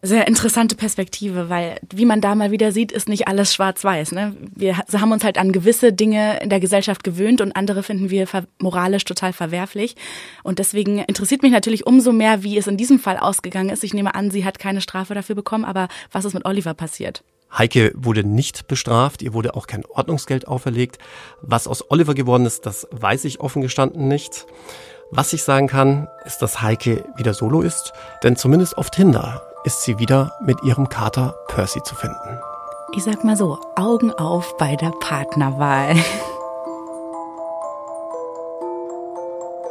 Sehr 0.00 0.28
interessante 0.28 0.76
Perspektive, 0.76 1.48
weil 1.48 1.80
wie 1.92 2.04
man 2.04 2.20
da 2.20 2.36
mal 2.36 2.52
wieder 2.52 2.70
sieht, 2.70 2.92
ist 2.92 3.08
nicht 3.08 3.26
alles 3.26 3.52
schwarz-weiß. 3.52 4.12
Ne? 4.12 4.36
Wir 4.54 4.78
haben 4.78 5.10
uns 5.10 5.24
halt 5.24 5.38
an 5.38 5.50
gewisse 5.50 5.92
Dinge 5.92 6.40
in 6.40 6.50
der 6.50 6.60
Gesellschaft 6.60 7.02
gewöhnt 7.02 7.40
und 7.40 7.56
andere 7.56 7.82
finden 7.82 8.08
wir 8.08 8.28
moralisch 8.60 9.04
total 9.04 9.32
verwerflich. 9.32 9.96
Und 10.44 10.60
deswegen 10.60 10.98
interessiert 11.00 11.42
mich 11.42 11.50
natürlich 11.50 11.84
umso 11.84 12.12
mehr, 12.12 12.44
wie 12.44 12.56
es 12.56 12.68
in 12.68 12.76
diesem 12.76 13.00
Fall 13.00 13.16
ausgegangen 13.16 13.70
ist. 13.70 13.82
Ich 13.82 13.92
nehme 13.92 14.14
an, 14.14 14.30
sie 14.30 14.44
hat 14.44 14.60
keine 14.60 14.80
Strafe 14.80 15.14
dafür 15.14 15.34
bekommen, 15.34 15.64
aber 15.64 15.88
was 16.12 16.24
ist 16.24 16.34
mit 16.34 16.44
Oliver 16.44 16.74
passiert? 16.74 17.24
Heike 17.50 17.90
wurde 17.96 18.22
nicht 18.22 18.68
bestraft, 18.68 19.20
ihr 19.22 19.34
wurde 19.34 19.56
auch 19.56 19.66
kein 19.66 19.84
Ordnungsgeld 19.84 20.46
auferlegt. 20.46 20.98
Was 21.42 21.66
aus 21.66 21.90
Oliver 21.90 22.14
geworden 22.14 22.46
ist, 22.46 22.66
das 22.66 22.86
weiß 22.92 23.24
ich 23.24 23.40
offen 23.40 23.62
gestanden 23.62 24.06
nicht. 24.06 24.46
Was 25.10 25.32
ich 25.32 25.42
sagen 25.42 25.66
kann, 25.66 26.06
ist, 26.24 26.38
dass 26.38 26.62
Heike 26.62 27.04
wieder 27.16 27.34
solo 27.34 27.62
ist, 27.62 27.94
denn 28.22 28.36
zumindest 28.36 28.76
auf 28.76 28.90
Tinder 28.90 29.47
ist 29.64 29.82
sie 29.82 29.98
wieder 29.98 30.32
mit 30.40 30.62
ihrem 30.62 30.88
Kater 30.88 31.34
Percy 31.48 31.82
zu 31.82 31.94
finden. 31.94 32.40
Ich 32.96 33.04
sag 33.04 33.22
mal 33.24 33.36
so, 33.36 33.58
Augen 33.76 34.12
auf 34.12 34.56
bei 34.56 34.76
der 34.76 34.92
Partnerwahl. 35.00 35.94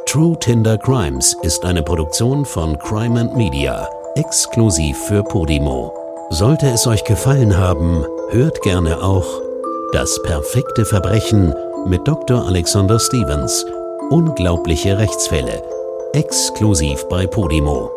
True 0.06 0.38
Tinder 0.38 0.78
Crimes 0.78 1.36
ist 1.42 1.64
eine 1.64 1.82
Produktion 1.82 2.44
von 2.44 2.78
Crime 2.78 3.20
and 3.20 3.36
Media, 3.36 3.88
exklusiv 4.14 4.96
für 4.96 5.22
Podimo. 5.22 5.92
Sollte 6.30 6.68
es 6.68 6.86
euch 6.86 7.04
gefallen 7.04 7.56
haben, 7.58 8.04
hört 8.30 8.62
gerne 8.62 9.02
auch 9.02 9.26
Das 9.92 10.22
perfekte 10.22 10.84
Verbrechen 10.84 11.54
mit 11.86 12.06
Dr. 12.06 12.46
Alexander 12.46 12.98
Stevens. 12.98 13.64
Unglaubliche 14.10 14.98
Rechtsfälle. 14.98 15.62
Exklusiv 16.12 17.06
bei 17.08 17.26
Podimo. 17.26 17.90